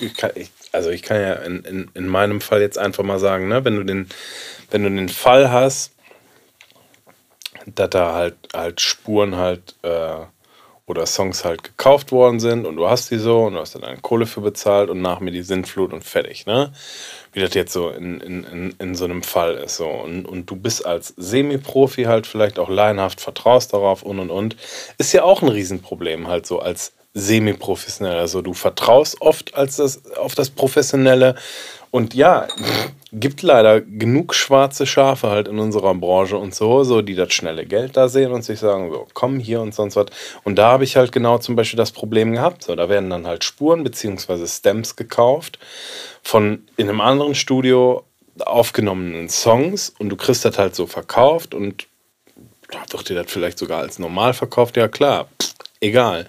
[0.00, 3.18] ich kann, ich, also ich kann ja in, in, in meinem Fall jetzt einfach mal
[3.18, 4.08] sagen, ne, wenn du den,
[4.70, 5.92] wenn du den Fall hast,
[7.66, 10.26] dass da halt halt Spuren halt äh,
[10.86, 13.82] oder Songs halt gekauft worden sind und du hast die so und du hast dann
[13.82, 16.72] deine Kohle für bezahlt und nach mir die Sintflut und fertig, ne?
[17.34, 19.76] Wie das jetzt so in, in, in, in so einem Fall ist.
[19.76, 19.88] So.
[19.88, 24.56] Und, und du bist als Semi-Profi halt vielleicht auch laienhaft, vertraust darauf und und und.
[24.98, 28.16] Ist ja auch ein Riesenproblem, halt so als semi-professionell.
[28.16, 31.36] Also du vertraust oft als das, auf das Professionelle.
[31.94, 32.48] Und ja,
[33.12, 37.66] gibt leider genug schwarze Schafe halt in unserer Branche und so, so die das schnelle
[37.66, 40.06] Geld da sehen und sich sagen, so, komm hier und sonst was.
[40.42, 42.64] Und da habe ich halt genau zum Beispiel das Problem gehabt.
[42.64, 44.44] So, da werden dann halt Spuren bzw.
[44.44, 45.60] Stems gekauft
[46.20, 48.02] von in einem anderen Studio
[48.40, 51.86] aufgenommenen Songs und du kriegst das halt so verkauft und
[52.72, 54.76] da wird dir das vielleicht sogar als normal verkauft.
[54.76, 55.28] Ja klar,
[55.80, 56.26] egal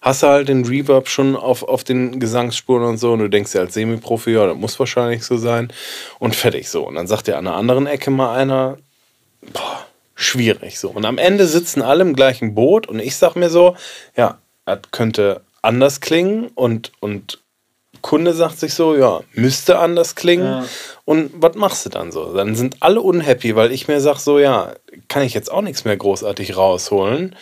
[0.00, 3.52] hast du halt den Reverb schon auf, auf den Gesangsspuren und so und du denkst
[3.52, 5.72] dir als Semi-Profi, ja, das muss wahrscheinlich so sein
[6.18, 6.86] und fertig so.
[6.86, 8.78] Und dann sagt dir an einer anderen Ecke mal einer,
[9.52, 10.90] boah, schwierig so.
[10.90, 13.76] Und am Ende sitzen alle im gleichen Boot und ich sag mir so,
[14.16, 17.38] ja, das könnte anders klingen und, und
[18.02, 20.44] Kunde sagt sich so, ja, müsste anders klingen.
[20.44, 20.64] Ja.
[21.04, 22.34] Und was machst du dann so?
[22.34, 24.74] Dann sind alle unhappy, weil ich mir sag so, ja,
[25.08, 27.34] kann ich jetzt auch nichts mehr großartig rausholen.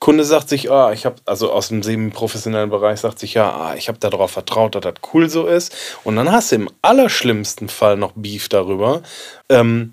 [0.00, 3.74] Kunde sagt sich, ah, ich habe, also aus dem semi-professionellen Bereich sagt sich, ja, ah,
[3.76, 5.76] ich habe darauf vertraut, dass das cool so ist.
[6.04, 9.02] Und dann hast du im allerschlimmsten Fall noch Beef darüber,
[9.50, 9.92] ähm,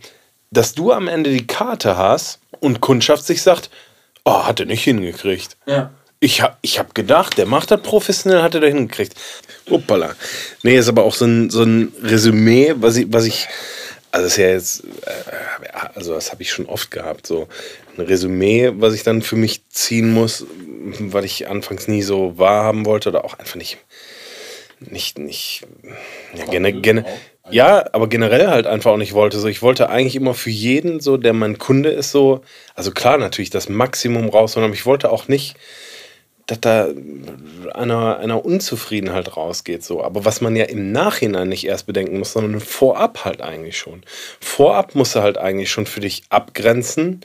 [0.50, 3.70] dass du am Ende die Karte hast und Kundschaft sich sagt,
[4.24, 5.58] oh, hat er nicht hingekriegt.
[5.66, 5.92] Ja.
[6.22, 9.14] Ich habe ich hab gedacht, der macht das professionell, hat er da hingekriegt.
[9.70, 10.16] Hoppala.
[10.64, 13.48] Nee, ist aber auch so ein, so ein Resümee, was ich, was ich
[14.12, 17.48] also ist ja jetzt, äh, also das habe ich schon oft gehabt, so
[17.98, 20.46] ein Resümee, was ich dann für mich ziehen muss,
[21.00, 23.78] weil ich anfangs nie so wahrhaben wollte oder auch einfach nicht,
[24.80, 25.68] nicht, nicht,
[26.36, 27.06] ja, gene, gene,
[27.50, 29.40] ja, aber generell halt einfach auch nicht wollte.
[29.40, 32.42] So, ich wollte eigentlich immer für jeden so, der mein Kunde ist, so,
[32.76, 35.56] also klar natürlich das Maximum rausholen, aber ich wollte auch nicht
[36.48, 36.88] dass da
[37.74, 39.84] einer, einer Unzufriedenheit rausgeht.
[39.84, 40.02] So.
[40.04, 44.02] Aber was man ja im Nachhinein nicht erst bedenken muss, sondern vorab halt eigentlich schon.
[44.40, 47.22] Vorab musst du halt eigentlich schon für dich abgrenzen,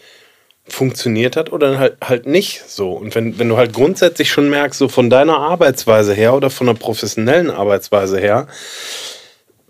[0.65, 2.93] funktioniert hat oder halt, halt nicht so.
[2.93, 6.67] Und wenn, wenn du halt grundsätzlich schon merkst, so von deiner Arbeitsweise her oder von
[6.67, 8.47] der professionellen Arbeitsweise her,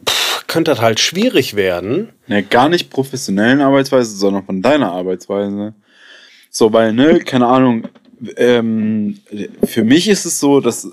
[0.06, 2.10] pff, könnte das halt schwierig werden.
[2.26, 5.74] Ne, gar nicht professionellen Arbeitsweise, sondern von deiner Arbeitsweise.
[6.50, 7.88] So, weil, ne, keine Ahnung,
[8.36, 9.18] ähm,
[9.64, 10.86] für mich ist es so, dass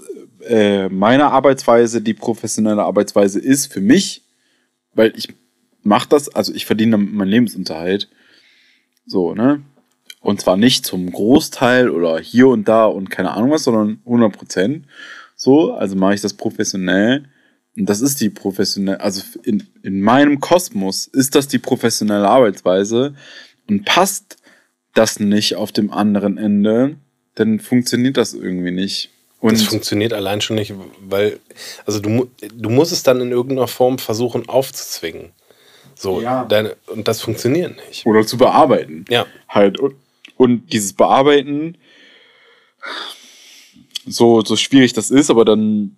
[0.47, 4.23] äh, meine Arbeitsweise die professionelle Arbeitsweise ist für mich,
[4.93, 5.27] weil ich
[5.83, 8.09] mache das, also ich verdiene meinen Lebensunterhalt.
[9.05, 9.61] So, ne?
[10.29, 14.31] Und zwar nicht zum Großteil oder hier und da und keine Ahnung was, sondern 100
[14.31, 14.85] Prozent.
[15.35, 17.23] So, also mache ich das professionell.
[17.75, 23.15] Und das ist die professionelle, also in, in meinem Kosmos ist das die professionelle Arbeitsweise
[23.67, 24.37] und passt
[24.93, 26.97] das nicht auf dem anderen Ende,
[27.33, 29.09] dann funktioniert das irgendwie nicht.
[29.39, 31.39] Und das funktioniert allein schon nicht, weil,
[31.87, 35.31] also du, du musst es dann in irgendeiner Form versuchen aufzuzwingen.
[35.95, 36.45] So, ja.
[36.45, 38.05] deine, und das funktioniert nicht.
[38.05, 39.05] Oder zu bearbeiten.
[39.09, 39.25] Ja.
[39.47, 39.79] Halt.
[39.79, 39.95] Und,
[40.39, 41.77] und dieses Bearbeiten,
[44.07, 45.97] so, so schwierig das ist, aber dann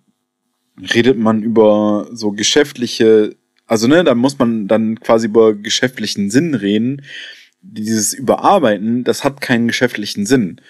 [0.92, 3.36] redet man über so geschäftliche,
[3.68, 7.02] also ne, da muss man dann quasi über geschäftlichen Sinn reden.
[7.60, 10.60] Dieses Überarbeiten, das hat keinen geschäftlichen Sinn.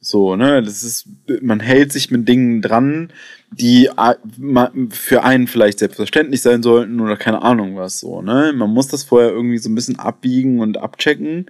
[0.00, 1.06] So, ne, das ist,
[1.40, 3.12] man hält sich mit Dingen dran,
[3.52, 3.88] die
[4.90, 8.52] für einen vielleicht selbstverständlich sein sollten oder keine Ahnung was so, ne.
[8.56, 11.46] Man muss das vorher irgendwie so ein bisschen abbiegen und abchecken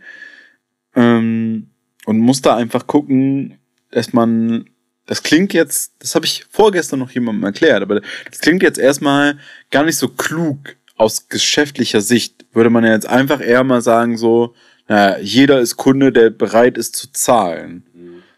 [0.94, 1.69] ähm,
[2.06, 3.58] und muss da einfach gucken,
[3.90, 4.70] dass man,
[5.06, 9.38] das klingt jetzt, das habe ich vorgestern noch jemandem erklärt, aber das klingt jetzt erstmal
[9.70, 12.46] gar nicht so klug aus geschäftlicher Sicht.
[12.52, 14.54] Würde man ja jetzt einfach eher mal sagen so,
[14.88, 17.84] naja, jeder ist Kunde, der bereit ist zu zahlen.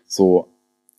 [0.07, 0.49] So,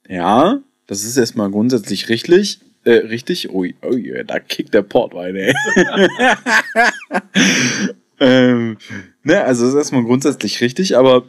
[0.07, 2.59] ja, das ist erstmal grundsätzlich richtig.
[2.83, 3.51] Äh, richtig?
[3.51, 5.53] Ui, ui, da kickt der Portwein, ey.
[8.19, 8.77] ähm,
[9.23, 11.23] ne, also das ist erstmal grundsätzlich richtig, aber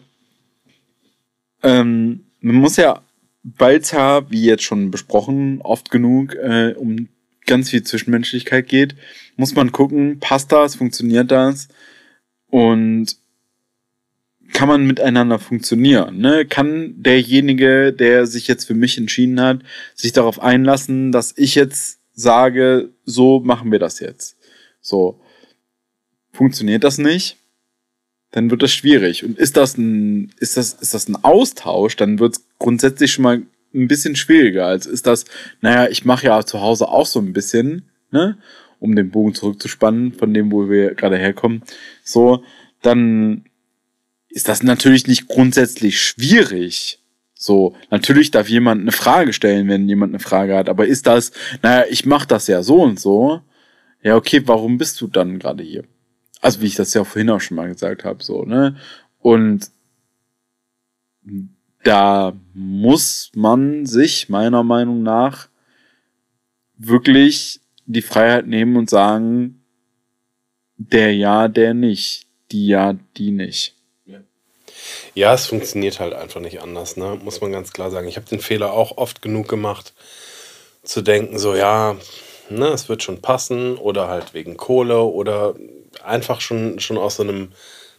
[1.64, 3.02] ähm, man muss ja,
[3.42, 7.08] ja, wie jetzt schon besprochen, oft genug äh, um
[7.46, 8.94] ganz viel Zwischenmenschlichkeit geht,
[9.36, 11.68] muss man gucken, passt das, funktioniert das?
[12.48, 13.16] Und
[14.52, 16.18] kann man miteinander funktionieren?
[16.18, 16.46] Ne?
[16.46, 19.60] Kann derjenige, der sich jetzt für mich entschieden hat,
[19.94, 24.36] sich darauf einlassen, dass ich jetzt sage, so machen wir das jetzt?
[24.80, 25.20] So.
[26.32, 27.36] Funktioniert das nicht?
[28.34, 29.24] Dann wird das schwierig.
[29.24, 33.22] Und ist das ein, ist das, ist das ein Austausch, dann wird es grundsätzlich schon
[33.22, 35.24] mal ein bisschen schwieriger, als ist das,
[35.60, 38.36] naja, ich mache ja zu Hause auch so ein bisschen, ne?
[38.80, 41.62] Um den Bogen zurückzuspannen, von dem, wo wir gerade herkommen.
[42.02, 42.42] So,
[42.82, 43.44] dann
[44.28, 46.98] ist das natürlich nicht grundsätzlich schwierig.
[47.34, 51.30] So, natürlich darf jemand eine Frage stellen, wenn jemand eine Frage hat, aber ist das,
[51.62, 53.42] naja, ich mache das ja so und so.
[54.02, 55.84] Ja, okay, warum bist du dann gerade hier?
[56.44, 58.76] Also, wie ich das ja vorhin auch schon mal gesagt habe, so, ne?
[59.18, 59.70] Und
[61.82, 65.48] da muss man sich meiner Meinung nach
[66.76, 69.62] wirklich die Freiheit nehmen und sagen,
[70.76, 73.74] der ja, der nicht, die ja, die nicht.
[75.14, 77.18] Ja, es funktioniert halt einfach nicht anders, ne?
[77.22, 78.06] muss man ganz klar sagen.
[78.06, 79.94] Ich habe den Fehler auch oft genug gemacht,
[80.82, 81.96] zu denken, so ja,
[82.50, 85.54] ne, es wird schon passen oder halt wegen Kohle oder
[86.04, 87.52] einfach schon, schon aus so einem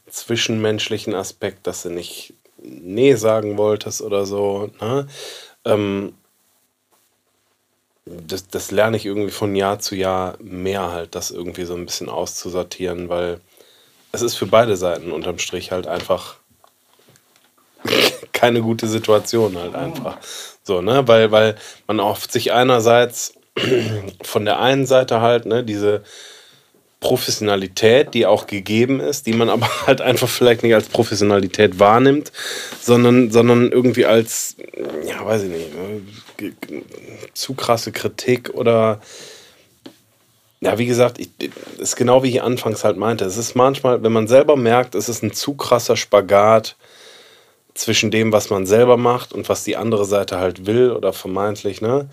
[0.07, 4.71] zwischenmenschlichen Aspekt, dass du nicht Nee sagen wolltest oder so.
[4.81, 5.07] Ne?
[5.65, 6.13] Ähm,
[8.05, 11.85] das, das lerne ich irgendwie von Jahr zu Jahr mehr halt, das irgendwie so ein
[11.85, 13.39] bisschen auszusortieren, weil
[14.11, 16.37] es ist für beide Seiten unterm Strich halt einfach
[18.31, 20.17] keine gute Situation halt einfach.
[20.63, 21.55] So, ne, weil, weil
[21.87, 23.33] man oft sich einerseits
[24.23, 26.03] von der einen Seite halt, ne, diese
[27.05, 32.31] Professionalität, die auch gegeben ist, die man aber halt einfach vielleicht nicht als Professionalität wahrnimmt,
[32.81, 34.55] sondern, sondern irgendwie als,
[35.07, 36.51] ja, weiß ich nicht, ne,
[37.35, 39.01] zu krasse Kritik oder
[40.61, 41.29] ja, wie gesagt, ich,
[41.77, 43.23] ist genau wie ich anfangs halt meinte.
[43.23, 46.75] Es ist manchmal, wenn man selber merkt, es ist ein zu krasser Spagat
[47.75, 51.81] zwischen dem, was man selber macht und was die andere Seite halt will oder vermeintlich,
[51.81, 52.09] ne?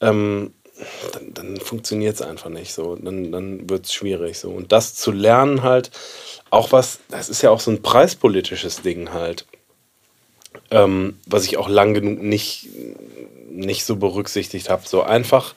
[0.00, 0.54] Ähm,
[1.12, 2.96] dann, dann funktioniert es einfach nicht so.
[2.96, 4.50] Dann, dann wird es schwierig so.
[4.50, 5.90] Und das zu lernen halt,
[6.50, 9.46] auch was, das ist ja auch so ein preispolitisches Ding halt,
[10.70, 12.68] ähm, was ich auch lang genug nicht,
[13.50, 14.86] nicht so berücksichtigt habe.
[14.86, 15.54] So einfach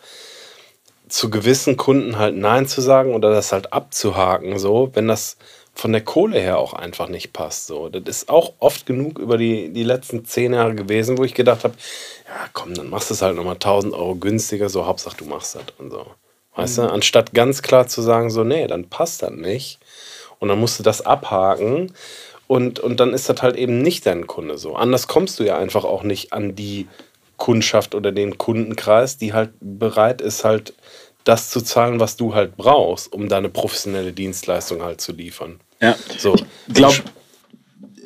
[1.08, 5.38] zu gewissen Kunden halt Nein zu sagen oder das halt abzuhaken, so, wenn das
[5.78, 7.68] von der Kohle her auch einfach nicht passt.
[7.68, 7.88] So.
[7.90, 11.64] Das ist auch oft genug über die, die letzten zehn Jahre gewesen, wo ich gedacht
[11.64, 11.76] habe,
[12.26, 15.56] ja komm, dann machst du es halt nochmal 1000 Euro günstiger, so Hauptsache du machst
[15.56, 16.08] das und so.
[16.56, 16.82] Weißt mhm.
[16.82, 19.80] du, anstatt ganz klar zu sagen, so, nee, dann passt das nicht.
[20.40, 21.94] Und dann musst du das abhaken
[22.48, 24.76] und, und dann ist das halt eben nicht dein Kunde so.
[24.76, 26.88] Anders kommst du ja einfach auch nicht an die
[27.38, 30.74] Kundschaft oder den Kundenkreis, die halt bereit ist, halt
[31.24, 35.60] das zu zahlen, was du halt brauchst, um deine professionelle Dienstleistung halt zu liefern.
[35.82, 36.36] Ja, so.
[36.68, 36.98] Ich glaube,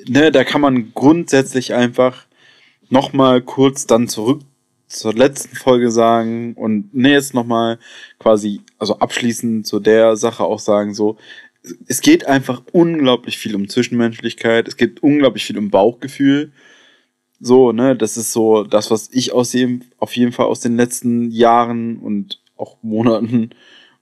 [0.07, 2.25] ne, da kann man grundsätzlich einfach
[2.89, 4.41] nochmal kurz dann zurück
[4.87, 7.79] zur letzten Folge sagen und ne, jetzt nochmal
[8.19, 11.17] quasi, also abschließend zu der Sache auch sagen, so,
[11.87, 16.51] es geht einfach unglaublich viel um Zwischenmenschlichkeit, es geht unglaublich viel um Bauchgefühl.
[17.39, 20.75] So, ne, das ist so das, was ich aus jedem, auf jeden Fall aus den
[20.75, 23.51] letzten Jahren und auch Monaten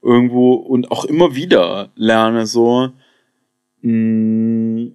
[0.02, 2.90] irgendwo und auch immer wieder lerne, so,
[3.82, 4.92] mh, mm,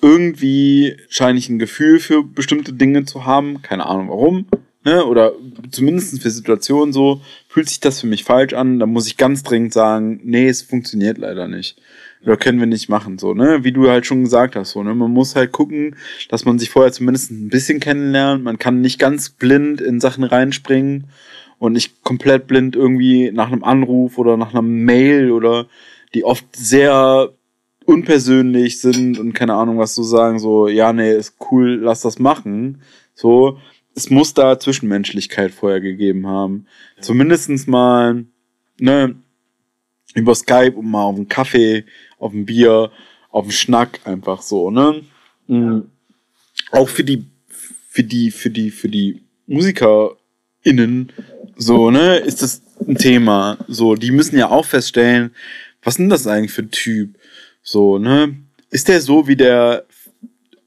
[0.00, 4.46] irgendwie scheine ich ein Gefühl für bestimmte Dinge zu haben, keine Ahnung warum,
[4.84, 5.04] ne?
[5.04, 5.32] oder
[5.70, 9.42] zumindest für Situationen so, fühlt sich das für mich falsch an, dann muss ich ganz
[9.42, 11.80] dringend sagen, nee, es funktioniert leider nicht.
[12.24, 13.62] Oder können wir nicht machen, so, ne?
[13.62, 14.92] Wie du halt schon gesagt hast, so, ne?
[14.92, 15.94] Man muss halt gucken,
[16.28, 18.42] dass man sich vorher zumindest ein bisschen kennenlernt.
[18.42, 21.04] Man kann nicht ganz blind in Sachen reinspringen
[21.60, 25.68] und nicht komplett blind irgendwie nach einem Anruf oder nach einer Mail oder
[26.12, 27.32] die oft sehr
[27.88, 32.18] unpersönlich sind und keine Ahnung was zu sagen, so, ja, nee, ist cool, lass das
[32.18, 32.82] machen.
[33.14, 33.58] So,
[33.94, 36.66] es muss da Zwischenmenschlichkeit vorher gegeben haben.
[36.96, 37.02] Ja.
[37.02, 38.26] Zumindestens mal,
[38.78, 39.16] ne,
[40.14, 41.86] über Skype und mal auf einen Kaffee,
[42.18, 42.90] auf ein Bier,
[43.30, 45.00] auf einen Schnack, einfach so, ne?
[45.46, 45.86] Mhm.
[46.72, 47.24] Auch für die,
[47.88, 51.10] für die, für die, für die MusikerInnen,
[51.56, 53.56] so, ne, ist das ein Thema.
[53.66, 55.30] So, die müssen ja auch feststellen,
[55.82, 57.17] was sind das eigentlich für ein Typ?
[57.70, 58.34] So, ne?
[58.70, 59.84] Ist der so wie der,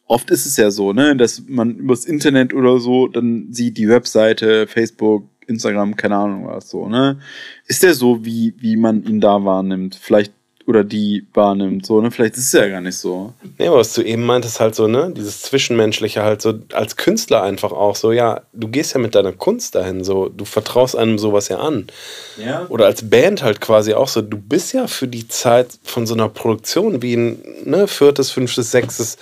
[0.06, 3.89] oft ist es ja so, ne, dass man übers Internet oder so dann sieht die
[3.89, 7.20] Webseite, Facebook, Instagram, keine Ahnung was so, ne?
[7.66, 9.95] Ist der so, wie, wie man ihn da wahrnimmt?
[9.95, 10.32] Vielleicht
[10.68, 11.86] oder die wahrnimmt.
[11.86, 12.12] So, ne?
[12.12, 13.34] Vielleicht ist es ja gar nicht so.
[13.57, 17.43] Nee, aber was du eben meintest, halt so, ne, dieses Zwischenmenschliche halt so, als Künstler
[17.43, 21.18] einfach auch so, ja, du gehst ja mit deiner Kunst dahin, so, du vertraust einem
[21.18, 21.88] sowas ja an.
[22.38, 22.66] Ja.
[22.70, 26.14] Oder als Band halt quasi auch so, du bist ja für die Zeit von so
[26.14, 29.18] einer Produktion wie ein ne, viertes, fünftes, sechstes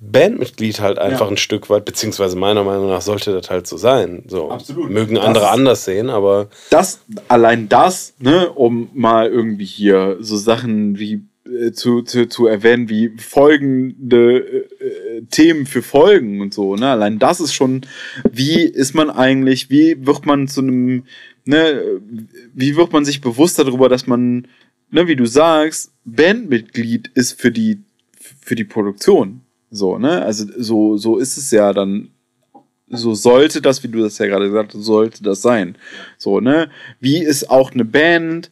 [0.00, 1.32] Bandmitglied halt einfach Ja.
[1.32, 4.22] ein Stück weit, beziehungsweise meiner Meinung nach sollte das halt so sein.
[4.28, 4.50] So.
[4.50, 4.90] Absolut.
[4.90, 10.36] Mögen Das andere anders sehen, aber das, allein das, ne, um mal irgendwie hier so
[10.36, 16.54] Sachen wie äh, zu, zu, zu erwähnen, wie folgende äh, äh, Themen für Folgen und
[16.54, 17.80] so, ne, allein das ist schon,
[18.30, 21.04] wie ist man eigentlich, wie wird man zu einem,
[21.44, 22.00] ne,
[22.54, 24.46] wie wird man sich bewusst darüber, dass man,
[24.90, 27.80] ne, wie du sagst, Bandmitglied ist für die,
[28.40, 29.40] für die Produktion,
[29.70, 32.10] so, ne, also so, so ist es ja dann
[32.90, 35.76] so sollte das, wie du das ja gerade gesagt hast, sollte das sein.
[36.16, 36.70] So, ne?
[37.00, 38.50] Wie ist auch eine Band,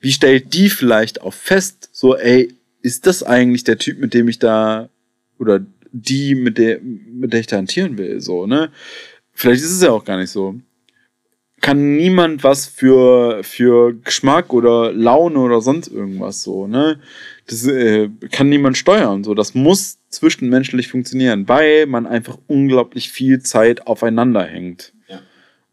[0.00, 4.28] wie stellt die vielleicht auch fest, so, ey, ist das eigentlich der Typ, mit dem
[4.28, 4.88] ich da,
[5.38, 5.60] oder
[5.92, 8.70] die, mit der, mit der ich da hantieren will, so, ne?
[9.32, 10.54] Vielleicht ist es ja auch gar nicht so.
[11.60, 17.00] Kann niemand was für, für Geschmack oder Laune oder sonst irgendwas so, ne?
[17.46, 19.34] Das äh, kann niemand steuern, so.
[19.34, 24.94] Das muss zwischenmenschlich funktionieren, weil man einfach unglaublich viel Zeit aufeinander hängt.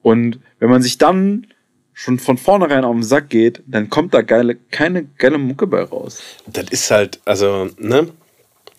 [0.02, 1.48] Und wenn man sich dann
[1.94, 5.84] schon von vornherein auf den Sack geht, dann kommt da geile, keine geile Mucke bei
[5.84, 6.22] raus.
[6.48, 8.08] das ist halt, also, ne?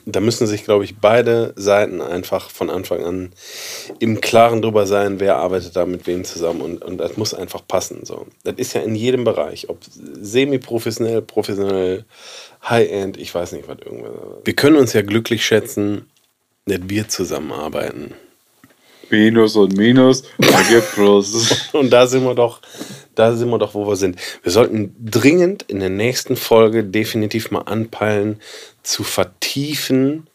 [0.05, 3.31] Da müssen sich, glaube ich, beide Seiten einfach von Anfang an
[4.01, 7.65] im Klaren drüber sein, wer arbeitet da mit wem zusammen und, und das muss einfach
[7.69, 8.05] passen.
[8.05, 8.27] So.
[8.43, 12.05] Das ist ja in jedem Bereich, ob semi-professionell, professionell,
[12.69, 14.13] High-End, ich weiß nicht, was irgendwas.
[14.45, 16.07] Wir können uns ja glücklich schätzen,
[16.67, 18.15] dass wir zusammenarbeiten.
[19.11, 21.69] Minus und Minus, da gibt Plus.
[21.75, 22.63] Und da sind wir doch,
[23.15, 24.19] da sind wir doch, wo wir sind.
[24.43, 28.41] Wir sollten dringend in der nächsten Folge definitiv mal anpeilen,
[28.83, 30.27] zu vertiefen,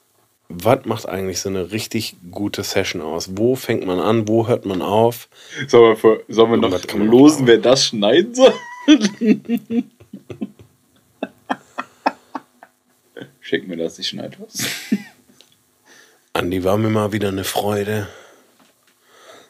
[0.50, 3.32] was macht eigentlich so eine richtig gute Session aus?
[3.34, 4.28] Wo fängt man an?
[4.28, 5.28] Wo hört man auf?
[5.68, 8.54] Sollen wir, sollen wir noch losen, wer das schneiden soll?
[13.48, 14.66] Schick mir das, ich schneide was.
[16.34, 18.10] Andi, war mir mal wieder eine Freude.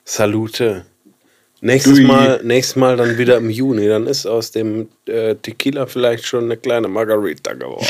[0.06, 0.86] Salute.
[1.62, 2.00] Nächstes.
[2.02, 3.88] Mal, nächstes Mal dann wieder im Juni.
[3.88, 7.88] Dann ist aus dem äh, Tequila vielleicht schon eine kleine Margarita geworden.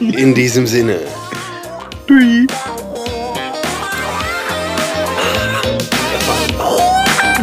[0.00, 0.10] Ne?
[0.18, 0.98] In diesem Sinne.
[2.08, 2.48] Dui.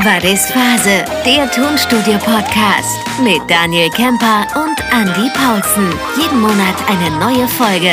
[0.07, 5.89] War das Phase, der Tonstudio-Podcast mit Daniel Kemper und Andy Paulsen.
[6.17, 7.91] Jeden Monat eine neue Folge.